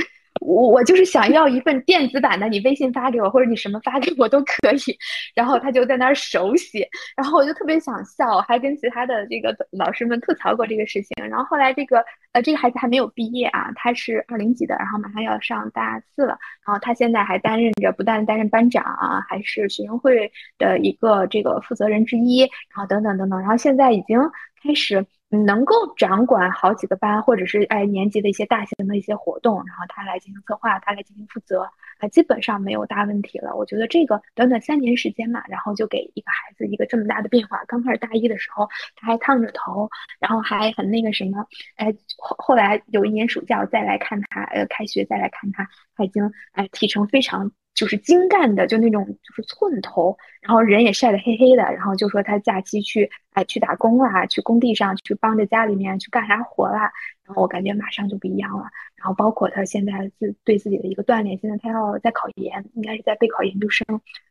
[0.45, 4.99] 我我就是想要一份电子版的，你微信发给我，或者你什么发给我都可以。
[5.34, 11.11] 然后他就在那儿手写，然后我就特别想笑，还跟其他的这个老师们吐槽过这个事情。
[11.28, 16.36] 然后后来这个呃这个孩子还没有毕业啊，他是二零级的，然后马上要上大四了。
[16.66, 23.38] 然后他现在还担任着不但担任班长啊，还是学生会的一个这个负责人之一，然后等等等等。
[23.38, 24.18] 然后现在已经
[24.62, 25.07] 开始。
[25.33, 31.62] 能够掌管好几个班，或者是哎年级的一些大型的一些活动，然后他来进行策划，他来进行负责，
[31.99, 33.57] 啊，基本上没有大问题了。
[33.57, 37.64] 我觉得这个短短三年时间嘛，然后就给一个孩子一个这么大的变化。
[37.66, 39.89] 刚开始大一的时候，他还烫着头，
[40.20, 45.66] 然后还很那个什么，哎，后后来有一年暑假我再来看他，呃，开学再来看他，
[45.97, 47.51] 他已经哎体成非常。
[47.75, 56.93] 就是精干的，就那种就是寸头，然后人也晒得黑黑的，然后就说他假期去哎去打工啦，去工地上去帮着家里面去干啥活啦，
[57.25, 58.64] 然后我感觉马上就不一样了。
[58.97, 63.85] 然后包括他现在自对自己的一个锻炼，现在他要在考研，应该是在备考研究生。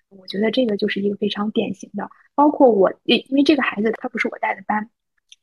[0.09, 2.09] 我觉得这个就是一个非常典型的。
[2.35, 4.89] 包括我，因因为这个孩子他不是我带的班，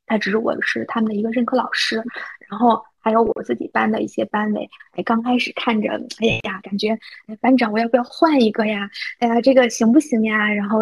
[0.08, 2.02] 他只是我是他们的一个任课老师，
[2.48, 2.82] 然后。
[3.00, 5.88] 还有我自己班的一些班委，哎，刚开始看着，
[6.20, 6.98] 哎呀，感觉
[7.40, 8.90] 班长我要不要换一个呀？
[9.20, 10.52] 哎呀，这个行不行呀？
[10.52, 10.80] 然后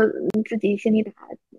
[0.49, 1.13] 自己心里打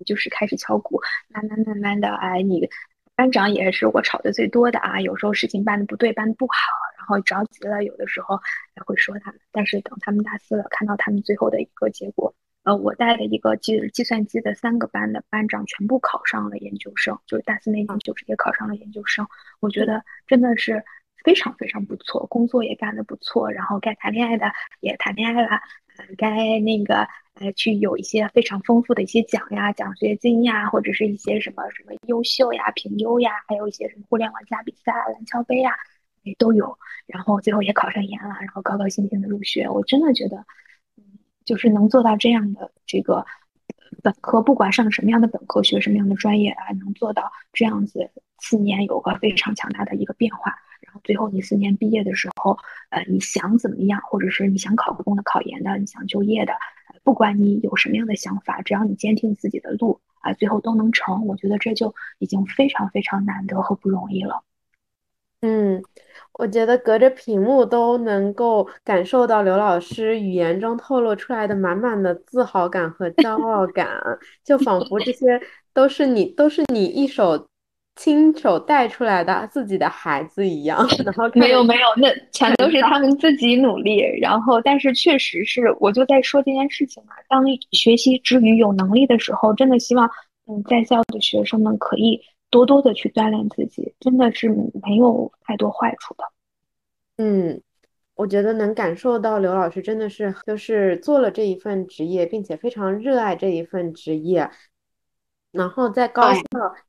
[0.06, 1.00] 就是开始敲鼓，
[1.30, 2.68] 慢慢慢慢的，哎，你
[3.16, 5.00] 班长也是我吵的最多的啊。
[5.00, 6.54] 有时候事情办的不对，办的不好，
[6.98, 8.38] 然后着急了，有的时候
[8.76, 9.40] 也会说他们。
[9.54, 12.34] 但是等他们大四了，看到他们最后的一个结果。
[12.68, 19.26] 呃，我带的一个计计算机的三个班的班长全部考上了研究生，就是大四那年就直接考上了研究生。
[19.62, 20.84] 我觉得真的是
[21.24, 24.52] 非常非常不错，工作也干得不错，然后该谈恋爱的
[24.82, 25.48] 也谈恋爱了，
[25.96, 35.72] 呃，该那个呃去有一些非常丰富的一些奖呀、奖学金呀，或者是一些什么什么优秀呀、评优呀，还有一些什么互联网加比赛、篮桥杯呀，
[36.24, 36.78] 也都有。
[37.06, 39.70] 然后最后也考上研了，然后高高兴兴的入学。
[39.70, 40.44] 我真的觉得。
[41.48, 43.26] 就是能做到这样的这个
[44.04, 52.58] 本科，不管上什么样的本科，学什么样的专业啊，能做到这样子四年有个非常强大的一个变化，然后最后你四年毕业的时候，
[52.90, 56.52] 呃，你想怎么样，或者是你想考公的、考研的，你想就业的，
[57.02, 61.26] 不管你有什么样的想法，只要你坚定自己的路啊，最后都能成。
[61.26, 64.44] 我觉得这就已经非常非常难得和不容易了。
[65.42, 65.82] 嗯。
[66.40, 73.90] 我觉得隔着屏幕都能够感受到刘老师语言中透露出来的满满的自豪感和骄傲感，
[74.46, 75.42] 就仿佛这些
[75.74, 77.48] 都是你都是你一手
[77.96, 80.88] 亲手带出来的自己的孩子一样。
[81.04, 84.00] 然后没有没有，那全都是他们自己努力。
[84.22, 87.16] 然后，但是确实是，我就在说这件事情嘛。
[87.28, 90.08] 当学习之余有能力的时候，真的希望
[90.46, 92.22] 嗯在校的学生们可以。
[92.50, 96.24] 多多的去锻炼自己，真的是没有太多坏处的。
[97.18, 97.62] 嗯，
[98.16, 104.50] 我觉得能感受到刘老师真的是就是做了这一份职业，并且非常热爱这一份职业。
[105.52, 106.44] 然后在高校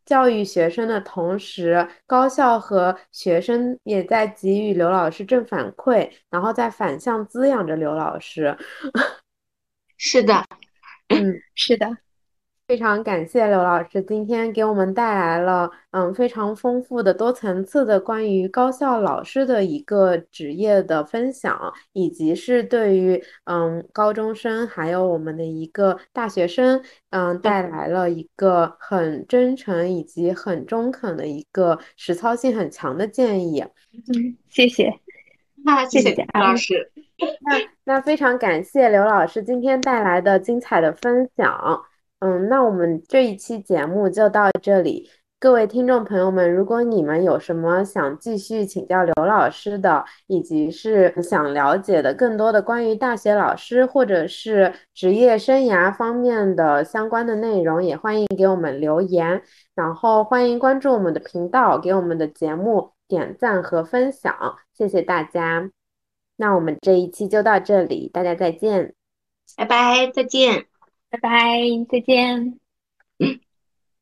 [0.04, 8.54] 教育学生的同时，高校和学生也在给予刘老师正反馈，然后在反向滋养着刘老师。
[9.96, 10.44] 是的，
[11.08, 11.96] 嗯，是的。
[12.68, 33.64] 非常感谢刘老师今天给我们带来了嗯非常丰富的多层次的关于高校老师的一个职业的分享，以及是对于嗯高中生还有我们的一个大学生嗯带来了一个很真诚以及很中肯的一个实操性很强的建议。
[34.14, 34.92] 嗯，谢谢，
[35.64, 36.92] 那谢谢谢刘老师。
[37.40, 41.82] 那那非常感谢刘老师今天带来的精彩的分享。
[42.20, 45.08] 嗯，那我们这一期节目就到这里。
[45.40, 59.40] 各位听众朋友们，如果你们有什么想继续请教刘老师的，以及是想了解的更多的关于大学老师或者是职业生涯方面的相关的内容，也欢迎给我们留言。
[59.76, 64.34] 然后欢迎关注我们的频道，给我们的节目点赞和分享，
[64.76, 65.70] 谢谢大家。
[66.34, 68.94] 那我们这一期就到这里，大家再见。
[69.56, 70.67] 拜拜，再见。
[71.10, 71.58] 拜拜
[71.90, 72.58] 再见。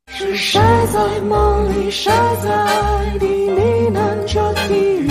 [0.08, 0.60] 是谁
[0.92, 5.08] 在梦里晒在地里呢喃着低语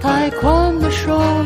[0.00, 1.39] 太宽的手